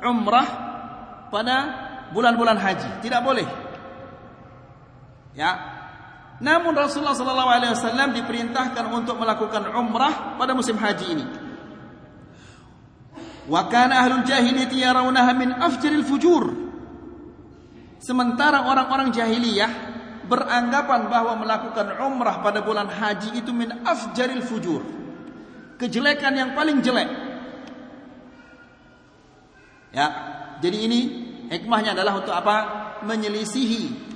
umrah 0.00 0.48
pada 1.28 1.56
bulan-bulan 2.14 2.56
haji, 2.56 3.04
tidak 3.04 3.20
boleh. 3.20 3.44
Ya. 5.34 5.74
Namun 6.38 6.74
Rasulullah 6.74 7.14
sallallahu 7.14 7.50
alaihi 7.50 7.72
wasallam 7.74 8.10
diperintahkan 8.14 8.84
untuk 8.90 9.18
melakukan 9.18 9.70
umrah 9.74 10.38
pada 10.40 10.56
musim 10.56 10.78
haji 10.78 11.06
ini. 11.12 11.26
Wa 13.44 13.68
kana 13.68 14.00
ahlul 14.00 14.24
jahiliyah 14.24 14.96
yarawnaha 14.96 15.32
min 15.36 15.52
afjaril 15.52 16.06
fujur. 16.06 16.63
Sementara 18.04 18.68
orang-orang 18.68 19.16
jahiliyah 19.16 19.72
beranggapan 20.28 21.08
bahwa 21.08 21.40
melakukan 21.40 21.96
umrah 22.04 22.44
pada 22.44 22.60
bulan 22.60 22.92
haji 22.92 23.40
itu 23.40 23.48
min 23.56 23.72
afjaril 23.80 24.44
fujur. 24.44 24.84
Kejelekan 25.80 26.36
yang 26.36 26.50
paling 26.52 26.84
jelek. 26.84 27.08
Ya, 29.96 30.06
jadi 30.60 30.78
ini 30.84 31.00
hikmahnya 31.48 31.96
adalah 31.96 32.20
untuk 32.20 32.36
apa? 32.36 32.56
Menyelisihi 33.08 34.12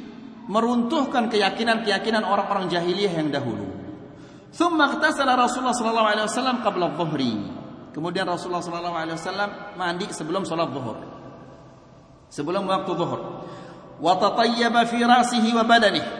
meruntuhkan 0.48 1.28
keyakinan-keyakinan 1.28 2.24
orang-orang 2.24 2.68
jahiliyah 2.72 3.20
yang 3.20 3.32
dahulu. 3.32 3.68
Thumma 4.52 4.96
ightasala 4.96 5.36
Rasulullah 5.36 5.76
sallallahu 5.76 6.08
alaihi 6.08 6.26
wasallam 6.28 6.56
qabla 6.64 6.92
dhuhri. 6.96 7.32
Kemudian 7.92 8.24
Rasulullah 8.28 8.64
sallallahu 8.64 8.96
alaihi 8.96 9.16
wasallam 9.16 9.50
mandi 9.76 10.08
sebelum 10.08 10.48
salat 10.48 10.72
zuhur. 10.72 10.98
Sebelum 12.32 12.64
waktu 12.64 12.92
zuhur. 12.96 13.20
Wa 13.98 14.16
tatayyaba 14.16 14.86
fi 14.86 15.02
ra'sihi 15.02 15.50
wa 15.54 15.66
badanihi. 15.66 16.10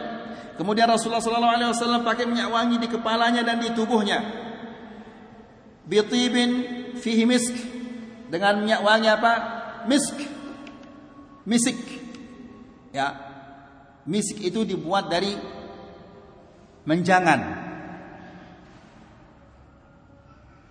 Kemudian 0.59 0.91
Rasulullah 0.91 1.23
sallallahu 1.23 1.55
alaihi 1.55 1.71
wasallam 1.71 2.03
pakai 2.03 2.27
minyak 2.27 2.51
wangi 2.51 2.75
di 2.83 2.91
kepalanya 2.91 3.47
dan 3.47 3.63
di 3.63 3.71
tubuhnya. 3.71 4.19
Bitibin 5.87 6.51
fihi 6.99 7.23
misk. 7.23 7.55
Dengan 8.27 8.59
minyak 8.59 8.83
wangi 8.83 9.07
apa? 9.07 9.31
Misk. 9.87 10.19
Misik. 11.47 11.79
Ya, 12.91 13.29
Misik 14.09 14.41
itu 14.41 14.65
dibuat 14.65 15.07
dari 15.07 15.37
menjangan. 16.89 17.39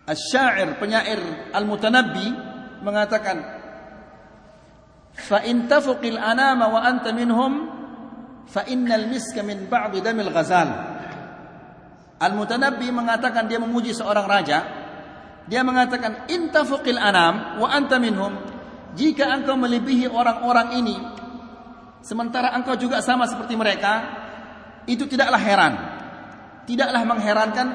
Asy-syair 0.09 0.75
penyair 0.81 1.53
Al-Mutanabbi 1.53 2.27
mengatakan 2.81 3.58
fa 5.19 5.43
in 5.43 5.67
tafuqil 5.67 6.15
anama 6.15 6.71
wa 6.71 6.81
anta 6.87 7.11
minhum 7.11 7.67
fa 8.47 8.63
innal 8.71 9.11
miska 9.11 9.43
min 9.43 9.67
ba'd 9.67 9.99
damil 9.99 10.31
ghazal. 10.31 10.71
Al-Mutanabbi 12.19 12.91
mengatakan 12.91 13.47
dia 13.47 13.59
memuji 13.63 13.95
seorang 13.95 14.27
raja. 14.27 14.59
Dia 15.47 15.63
mengatakan 15.63 16.31
in 16.31 16.51
tafuqil 16.55 16.99
anam 16.99 17.59
wa 17.59 17.69
anta 17.71 17.99
minhum. 17.99 18.35
Jika 18.95 19.31
engkau 19.31 19.55
melebihi 19.55 20.11
orang-orang 20.11 20.75
ini 20.81 20.97
sementara 22.03 22.57
engkau 22.57 22.75
juga 22.75 23.05
sama 23.05 23.29
seperti 23.29 23.55
mereka, 23.55 23.93
itu 24.89 25.05
tidaklah 25.05 25.39
heran. 25.39 25.75
Tidaklah 26.65 27.03
mengherankan 27.05 27.67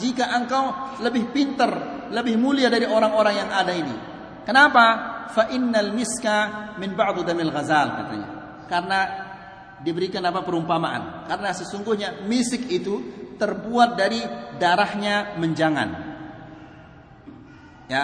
jika 0.00 0.32
engkau 0.32 0.96
lebih 1.04 1.30
pintar, 1.30 1.70
lebih 2.10 2.40
mulia 2.40 2.72
dari 2.72 2.88
orang-orang 2.88 3.34
yang 3.36 3.50
ada 3.52 3.72
ini. 3.72 3.96
Kenapa? 4.42 5.11
Fa 5.32 5.48
innal 5.48 5.96
miska 5.96 6.36
min 6.76 6.92
ba'd 6.92 7.24
damil 7.24 7.48
ghazal 7.48 7.88
katanya. 7.96 8.28
Karena 8.68 9.00
diberikan 9.82 10.22
apa 10.22 10.44
perumpamaan? 10.46 11.26
Karena 11.26 11.50
sesungguhnya 11.56 12.24
misik 12.28 12.68
itu 12.68 13.00
terbuat 13.40 13.98
dari 13.98 14.22
darahnya 14.60 15.34
menjangan. 15.40 15.88
Ya. 17.90 18.02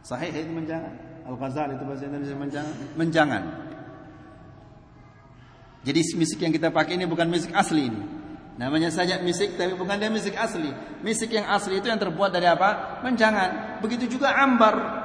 Sahih 0.00 0.32
itu 0.32 0.50
menjangan. 0.50 0.94
Al-ghazal 1.24 1.76
itu 1.76 1.84
bahasa 1.84 2.04
Indonesia 2.08 2.36
menjangan. 2.36 2.74
Menjangan. 2.96 3.42
Jadi 5.84 6.00
misik 6.16 6.40
yang 6.40 6.52
kita 6.52 6.72
pakai 6.72 6.96
ini 6.96 7.04
bukan 7.04 7.28
misik 7.28 7.52
asli 7.52 7.92
ini. 7.92 8.02
Namanya 8.54 8.88
saja 8.88 9.20
misik 9.20 9.60
tapi 9.60 9.76
bukan 9.76 10.00
dia 10.00 10.08
misik 10.08 10.32
asli. 10.38 10.72
Misik 11.04 11.34
yang 11.34 11.44
asli 11.50 11.82
itu 11.82 11.92
yang 11.92 12.00
terbuat 12.00 12.32
dari 12.32 12.48
apa? 12.48 13.00
Menjangan. 13.04 13.80
Begitu 13.84 14.16
juga 14.16 14.32
ambar. 14.32 15.03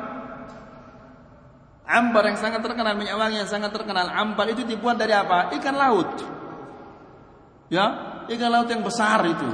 Ambar 1.89 2.29
yang 2.29 2.37
sangat 2.37 2.61
terkenal, 2.61 2.93
minyak 2.93 3.17
wangi 3.17 3.41
yang 3.41 3.49
sangat 3.49 3.73
terkenal. 3.73 4.13
Ambar 4.13 4.45
itu 4.53 4.61
dibuat 4.61 5.01
dari 5.01 5.09
apa? 5.09 5.49
Ikan 5.57 5.73
laut. 5.73 6.21
Ya, 7.73 7.85
ikan 8.29 8.49
laut 8.53 8.69
yang 8.69 8.85
besar 8.85 9.25
itu. 9.25 9.49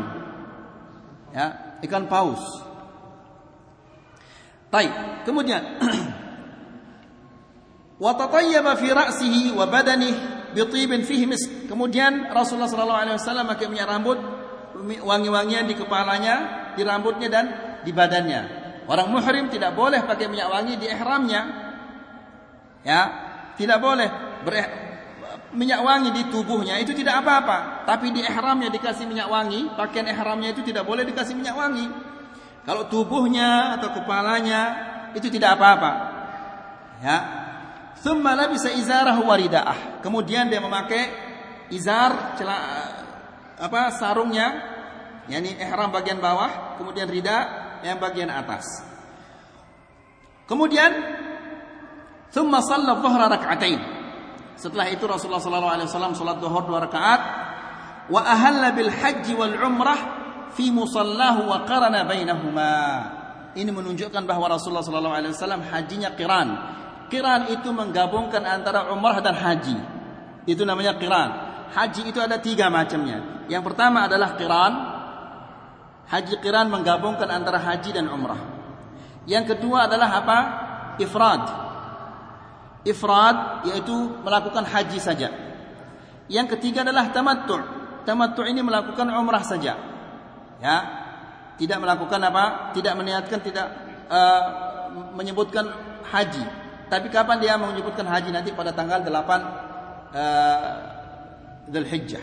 Ya, 1.32 1.80
ikan 1.80 2.12
paus. 2.12 2.44
Baik, 4.68 4.92
kemudian 5.24 5.64
wa 8.04 8.12
tatayyaba 8.20 8.76
fi 8.76 8.92
ra'sihi 8.92 9.56
wa 9.56 9.64
badanihi 9.72 10.36
bitibin 10.56 11.04
fihi 11.04 11.28
misk. 11.28 11.68
Kemudian 11.68 12.32
Rasulullah 12.32 12.72
sallallahu 12.72 13.02
alaihi 13.04 13.16
wasallam 13.20 13.46
pakai 13.52 13.68
minyak 13.68 13.88
rambut 13.92 14.18
wangi-wangian 15.04 15.68
di 15.68 15.76
kepalanya, 15.76 16.36
di 16.76 16.82
rambutnya 16.84 17.28
dan 17.28 17.46
di 17.84 17.92
badannya. 17.92 18.64
Orang 18.88 19.12
muhrim 19.12 19.52
tidak 19.52 19.76
boleh 19.76 20.08
pakai 20.08 20.32
minyak 20.32 20.48
wangi 20.48 20.80
di 20.80 20.88
ihramnya. 20.88 21.65
Ya, 22.86 23.02
tidak 23.58 23.82
boleh 23.82 24.08
ber 24.46 24.54
minyak 25.56 25.82
wangi 25.82 26.12
di 26.14 26.24
tubuhnya 26.30 26.78
itu 26.78 26.92
tidak 26.94 27.24
apa-apa, 27.26 27.88
tapi 27.88 28.12
di 28.12 28.22
ihramnya 28.22 28.70
dikasih 28.70 29.08
minyak 29.10 29.32
wangi, 29.32 29.72
pakaian 29.74 30.06
ihramnya 30.12 30.54
itu 30.54 30.62
tidak 30.62 30.86
boleh 30.86 31.02
dikasih 31.08 31.34
minyak 31.34 31.56
wangi. 31.56 31.88
Kalau 32.68 32.86
tubuhnya 32.92 33.80
atau 33.80 33.90
kepalanya 33.96 34.62
itu 35.18 35.32
tidak 35.32 35.58
apa-apa. 35.58 35.92
Ya, 37.02 37.18
Thumma 38.06 38.36
labisa 38.38 38.70
izarahu 38.70 39.26
waridaah. 39.26 40.04
Kemudian 40.04 40.52
dia 40.52 40.62
memakai 40.62 41.10
izar 41.72 42.38
celah, 42.38 42.62
apa 43.58 43.90
sarungnya 43.96 44.48
yakni 45.26 45.58
ihram 45.58 45.90
bagian 45.90 46.22
bawah, 46.22 46.78
kemudian 46.78 47.10
rida 47.10 47.38
yang 47.82 47.98
bagian 47.98 48.30
atas. 48.30 48.86
Kemudian 50.46 51.15
thumma 52.36 52.60
shalla 52.60 53.00
dhuhra 53.00 53.32
rak'atain. 53.32 53.80
Setelah 54.60 54.92
itu 54.92 55.08
Rasulullah 55.08 55.40
sallallahu 55.40 55.74
alaihi 55.80 55.88
wasallam 55.88 56.12
salat 56.16 56.40
zuhur 56.44 56.64
dua 56.68 56.84
rakaat 56.84 57.22
wa 58.12 58.20
ahalla 58.24 58.76
bil 58.76 58.92
haji 58.92 59.34
wal 59.36 59.56
umrah 59.56 60.00
fi 60.52 60.68
musallahu 60.76 61.48
wa 61.48 61.64
qarana 61.64 62.04
bainahuma. 62.04 62.76
Ini 63.56 63.72
menunjukkan 63.72 64.28
bahwa 64.28 64.52
Rasulullah 64.52 64.84
sallallahu 64.84 65.16
alaihi 65.16 65.32
wasallam 65.32 65.64
hajinya 65.64 66.12
qiran 66.20 66.76
Qiran 67.06 67.54
itu 67.54 67.70
menggabungkan 67.70 68.42
antara 68.42 68.90
umrah 68.90 69.22
dan 69.22 69.38
haji. 69.38 69.78
Itu 70.50 70.66
namanya 70.66 70.98
qiran. 70.98 71.30
Haji 71.70 72.02
itu 72.10 72.18
ada 72.18 72.42
tiga 72.42 72.70
macamnya. 72.74 73.46
Yang 73.46 73.64
pertama 73.72 74.10
adalah 74.10 74.34
qiran. 74.34 74.74
Haji 76.10 76.34
qiran 76.42 76.70
menggabungkan 76.70 77.30
antara 77.30 77.62
haji 77.62 77.94
dan 77.94 78.10
umrah. 78.10 78.42
Yang 79.30 79.54
kedua 79.54 79.86
adalah 79.86 80.10
apa? 80.22 80.38
Ifrad. 80.98 81.65
Ifrad 82.86 83.66
yaitu 83.66 83.94
melakukan 84.22 84.62
haji 84.62 85.02
saja. 85.02 85.34
Yang 86.30 86.58
ketiga 86.58 86.86
adalah 86.86 87.10
tamattu'. 87.10 87.62
Tamattu' 88.06 88.46
ini 88.46 88.62
melakukan 88.62 89.10
umrah 89.10 89.42
saja. 89.42 89.74
Ya. 90.62 90.78
Tidak 91.58 91.82
melakukan 91.82 92.22
apa? 92.22 92.76
Tidak 92.78 92.94
meniatkan 92.94 93.42
tidak 93.42 93.68
uh, 94.06 94.44
menyebutkan 95.18 95.66
haji. 96.06 96.46
Tapi 96.86 97.10
kapan 97.10 97.42
dia 97.42 97.58
menyebutkan 97.58 98.06
haji 98.06 98.30
nanti 98.30 98.54
pada 98.54 98.70
tanggal 98.70 99.02
8 99.02 99.10
uh, 99.10 100.74
Dzulhijjah. 101.66 102.22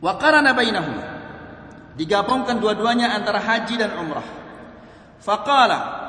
Wa 0.00 0.16
qarana 0.16 0.56
bainahuma. 0.56 1.04
Digabungkan 1.94 2.56
dua-duanya 2.58 3.12
antara 3.12 3.38
haji 3.38 3.76
dan 3.76 3.92
umrah. 4.00 4.24
Faqala 5.20 6.03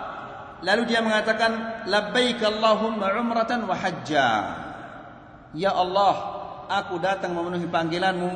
lalu 0.64 0.84
dia 0.88 1.04
mengatakan 1.04 1.84
labbaik 1.90 2.40
Allahumma 2.40 3.12
umratan 3.18 3.68
wa 3.68 3.76
hajja. 3.76 4.30
Ya 5.56 5.72
Allah, 5.72 6.16
aku 6.68 7.00
datang 7.00 7.36
memenuhi 7.36 7.68
panggilanmu 7.68 8.32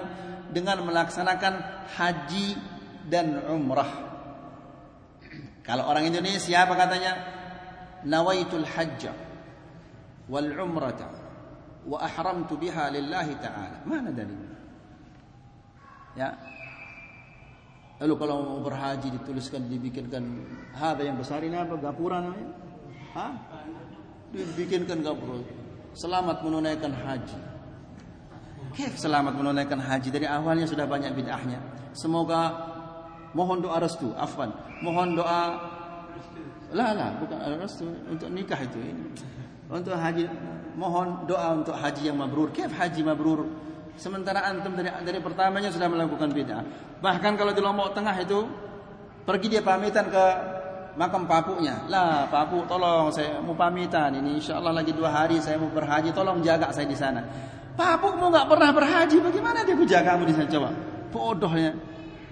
dengan 0.50 0.82
melaksanakan 0.84 1.86
haji 1.96 2.58
dan 3.08 3.44
umrah. 3.48 4.10
Kalau 5.64 5.86
orang 5.86 6.10
Indonesia 6.10 6.66
apa 6.66 6.74
katanya? 6.74 7.14
nawaitul 8.00 8.64
hajj 8.64 9.12
wal 10.32 10.48
umrata 10.56 11.12
wa 11.84 12.00
ahramtu 12.00 12.56
biha 12.56 12.88
lillahi 12.94 13.34
ta'ala. 13.44 13.84
Mana 13.84 14.14
dalilnya? 14.14 14.56
Ya. 16.16 16.30
Lalu 18.00 18.14
kalau 18.16 18.36
mau 18.40 18.60
berhaji 18.64 19.12
dituliskan 19.12 19.68
dibikinkan 19.68 20.24
hada 20.72 21.04
yang 21.04 21.20
besar 21.20 21.44
ini 21.44 21.60
apa? 21.60 21.76
Gapura 21.76 22.24
namanya? 22.24 22.48
Hah? 23.12 23.32
Dibikinkan 24.32 25.04
gapura. 25.04 25.44
Selamat 25.92 26.40
menunaikan 26.40 26.96
haji. 26.96 27.40
Kif 28.72 28.96
selamat 28.96 29.36
menunaikan 29.36 29.82
haji 29.84 30.16
dari 30.16 30.30
awalnya 30.30 30.64
sudah 30.64 30.88
banyak 30.88 31.12
bid'ahnya. 31.12 31.60
Semoga 31.92 32.56
mohon 33.36 33.60
doa 33.60 33.84
restu, 33.84 34.16
afwan. 34.16 34.54
Mohon 34.80 35.20
doa 35.20 35.42
lah 36.70 36.94
lah 36.94 37.10
bukan 37.20 37.36
restu 37.60 37.90
untuk 38.08 38.30
nikah 38.32 38.64
itu 38.64 38.80
ini. 38.80 39.12
Untuk 39.68 39.98
haji 39.98 40.24
mohon 40.80 41.28
doa 41.28 41.52
untuk 41.52 41.76
haji 41.76 42.14
yang 42.14 42.16
mabrur. 42.16 42.54
Kif 42.56 42.72
haji 42.72 43.04
mabrur? 43.04 43.69
Sementara 44.00 44.48
antum 44.48 44.80
dari 44.80 44.88
dari 45.04 45.20
pertamanya 45.20 45.68
sudah 45.68 45.92
melakukan 45.92 46.32
bid'ah. 46.32 46.64
Bahkan 47.04 47.36
kalau 47.36 47.52
di 47.52 47.60
Lombok 47.60 47.92
Tengah 47.92 48.16
itu 48.24 48.48
pergi 49.28 49.52
dia 49.52 49.60
pamitan 49.60 50.08
ke 50.08 50.26
makam 50.96 51.28
papuknya. 51.28 51.84
Lah, 51.92 52.32
papuk 52.32 52.64
tolong 52.64 53.12
saya 53.12 53.44
mau 53.44 53.52
pamitan 53.60 54.16
ini 54.16 54.40
insyaallah 54.40 54.72
lagi 54.72 54.96
dua 54.96 55.12
hari 55.12 55.44
saya 55.44 55.60
mau 55.60 55.68
berhaji, 55.68 56.16
tolong 56.16 56.40
jaga 56.40 56.72
saya 56.72 56.88
di 56.88 56.96
sana. 56.96 57.20
Papukmu 57.76 58.32
nggak 58.32 58.48
pernah 58.48 58.72
berhaji, 58.72 59.20
bagaimana 59.20 59.68
dia 59.68 59.76
jagamu 59.76 60.24
di 60.24 60.32
sana 60.32 60.48
coba? 60.48 60.70
Bodohnya. 61.12 61.76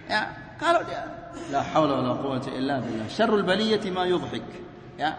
Ya, 0.08 0.24
kalau 0.56 0.88
dia 0.88 1.04
la 1.52 1.68
haula 1.76 2.00
wala 2.00 2.16
quwwata 2.16 2.48
illa 2.56 2.80
billah. 2.80 3.12
Syarrul 3.12 3.44
baliyati 3.44 3.92
ma 3.92 4.08
yudhik. 4.08 4.48
Ya. 4.96 5.12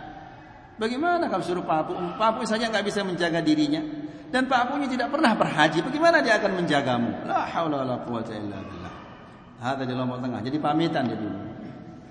Bagaimana 0.80 1.28
kalau 1.28 1.44
suruh 1.44 1.68
papuk? 1.68 1.96
Papuk 2.16 2.48
saja 2.48 2.72
nggak 2.72 2.88
bisa 2.88 3.04
menjaga 3.04 3.44
dirinya 3.44 4.07
dan 4.28 4.44
papuknya 4.44 4.88
tidak 4.92 5.08
pernah 5.08 5.32
berhaji, 5.32 5.80
bagaimana 5.80 6.20
dia 6.20 6.36
akan 6.36 6.52
menjagamu? 6.60 7.10
La 7.24 7.48
haula 7.48 7.84
wala 7.84 7.96
quwwata 8.04 8.32
illa 8.36 8.58
billah. 8.60 8.94
Hada 9.58 9.82
di 9.82 9.94
Lombok 9.96 10.20
Tengah. 10.22 10.40
Jadi 10.44 10.56
pamitan 10.60 11.02
dia 11.08 11.18
dulu. 11.18 11.38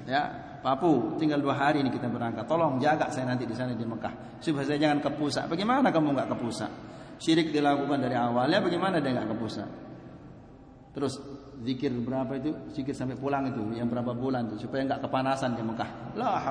Ya, 0.07 0.23
Papu, 0.59 1.15
tinggal 1.21 1.39
dua 1.39 1.55
hari 1.55 1.85
ini 1.85 1.93
kita 1.93 2.09
berangkat. 2.09 2.43
Tolong 2.49 2.81
jaga 2.81 3.07
saya 3.13 3.29
nanti 3.29 3.45
di 3.45 3.53
sana 3.53 3.77
di 3.77 3.85
Mekah. 3.85 4.41
Supaya 4.41 4.65
saya 4.65 4.79
jangan 4.81 4.99
ke 4.99 5.09
pusat. 5.15 5.45
Bagaimana 5.47 5.93
kamu 5.93 6.17
nggak 6.17 6.27
ke 6.33 6.37
pusat? 6.41 6.71
Syirik 7.21 7.53
dilakukan 7.53 8.01
dari 8.01 8.17
awalnya. 8.17 8.59
Bagaimana 8.59 8.97
dia 8.97 9.13
nggak 9.13 9.29
ke 9.31 9.35
pusat? 9.37 9.69
Terus 10.97 11.21
zikir 11.61 11.93
berapa 12.01 12.33
itu? 12.41 12.73
Zikir 12.73 12.97
sampai 12.97 13.13
pulang 13.13 13.45
itu, 13.53 13.61
yang 13.77 13.85
berapa 13.85 14.17
bulan 14.17 14.49
itu 14.49 14.65
supaya 14.65 14.81
nggak 14.81 15.05
kepanasan 15.05 15.53
di 15.53 15.61
Mekah. 15.61 16.17
La 16.17 16.41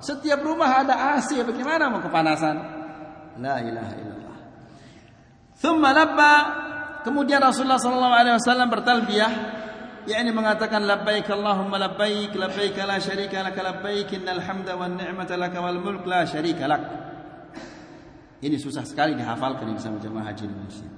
Setiap 0.00 0.40
rumah 0.40 0.80
ada 0.80 1.20
AC, 1.20 1.36
bagaimana 1.44 1.92
mau 1.92 2.00
kepanasan? 2.00 2.56
La 3.44 3.60
ilaha 3.60 3.92
illallah. 4.00 4.19
Thumma 5.60 5.92
labba 5.92 6.32
kemudian 7.04 7.44
Rasulullah 7.44 7.76
sallallahu 7.76 8.14
alaihi 8.16 8.34
wasallam 8.40 8.72
bertalbiyah 8.72 9.32
yakni 10.08 10.32
mengatakan 10.32 10.88
labbaik 10.88 11.28
Allahumma 11.28 11.76
labbaik 11.76 12.32
labbaik 12.32 12.80
la 12.80 12.96
syarika 12.96 13.44
lak 13.44 13.56
labbaik 13.60 14.08
innal 14.16 14.40
hamda 14.40 14.72
wan 14.80 14.96
ni'mata 14.96 15.36
lak 15.36 15.52
wal 15.60 15.76
mulk 15.76 16.08
la 16.08 16.24
syarika 16.24 16.64
lak. 16.64 16.82
Ini 18.40 18.56
susah 18.56 18.88
sekali 18.88 19.12
dihafalkan 19.20 19.68
bersama 19.76 20.00
jemaah 20.00 20.32
haji 20.32 20.48
Indonesia. 20.48 20.88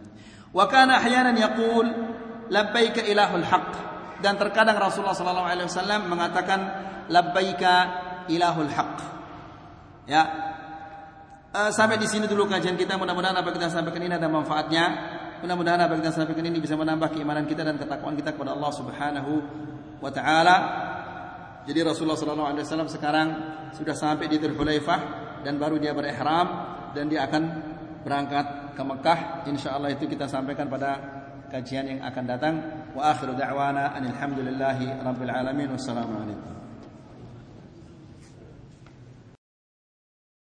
Wa 0.55 0.71
kana 0.71 1.03
ahyanan 1.03 1.35
yaqul 1.35 1.87
labbaik 2.47 3.03
ilahul 3.03 3.43
haq 3.43 3.71
dan 4.23 4.39
terkadang 4.39 4.79
Rasulullah 4.79 5.19
sallallahu 5.19 5.51
alaihi 5.51 5.67
wasallam 5.67 6.07
mengatakan 6.07 6.61
labbaik 7.11 7.63
ilahul 8.31 8.71
haq. 8.71 8.95
Ya. 10.07 10.52
Uh, 11.53 11.69
sampai 11.69 12.01
di 12.01 12.09
sini 12.09 12.25
dulu 12.25 12.49
kajian 12.49 12.81
kita 12.81 12.97
mudah-mudahan 12.97 13.37
apa 13.37 13.53
kita 13.53 13.69
sampaikan 13.69 14.01
ini 14.01 14.17
ada 14.17 14.25
manfaatnya. 14.25 14.85
Mudah-mudahan 15.45 15.85
apa 15.85 16.01
kita 16.01 16.17
sampaikan 16.17 16.49
ini 16.49 16.65
bisa 16.65 16.81
menambah 16.81 17.13
keimanan 17.13 17.45
kita 17.45 17.61
dan 17.61 17.77
ketakwaan 17.77 18.17
kita 18.17 18.33
kepada 18.33 18.57
Allah 18.57 18.73
Subhanahu 18.73 19.33
wa 20.01 20.09
taala. 20.09 20.57
Jadi 21.69 21.77
Rasulullah 21.85 22.17
sallallahu 22.17 22.57
alaihi 22.57 22.65
wasallam 22.65 22.89
sekarang 22.89 23.29
sudah 23.77 23.93
sampai 23.93 24.33
di 24.33 24.41
Dzulhulaifah 24.41 25.01
dan 25.45 25.61
baru 25.61 25.77
dia 25.77 25.93
berihram 25.93 26.49
dan 26.97 27.13
dia 27.13 27.29
akan 27.29 27.43
berangkat 28.01 28.73
ke 28.73 28.83
Mekah. 28.89 29.19
Insyaallah 29.53 29.93
itu 29.93 30.09
kita 30.09 30.33
sampaikan 30.33 30.73
pada 30.73 30.97
kajian 31.53 31.85
yang 31.85 32.01
akan 32.01 32.25
datang. 32.25 32.55
Wa 32.97 33.13
akhiru 33.13 33.37
da'wana 33.37 33.93
alhamdulillahi 34.01 35.05
rabbil 35.05 35.29
alamin. 35.29 35.69
Wassalamu 35.77 36.17
alaikum. 36.17 36.62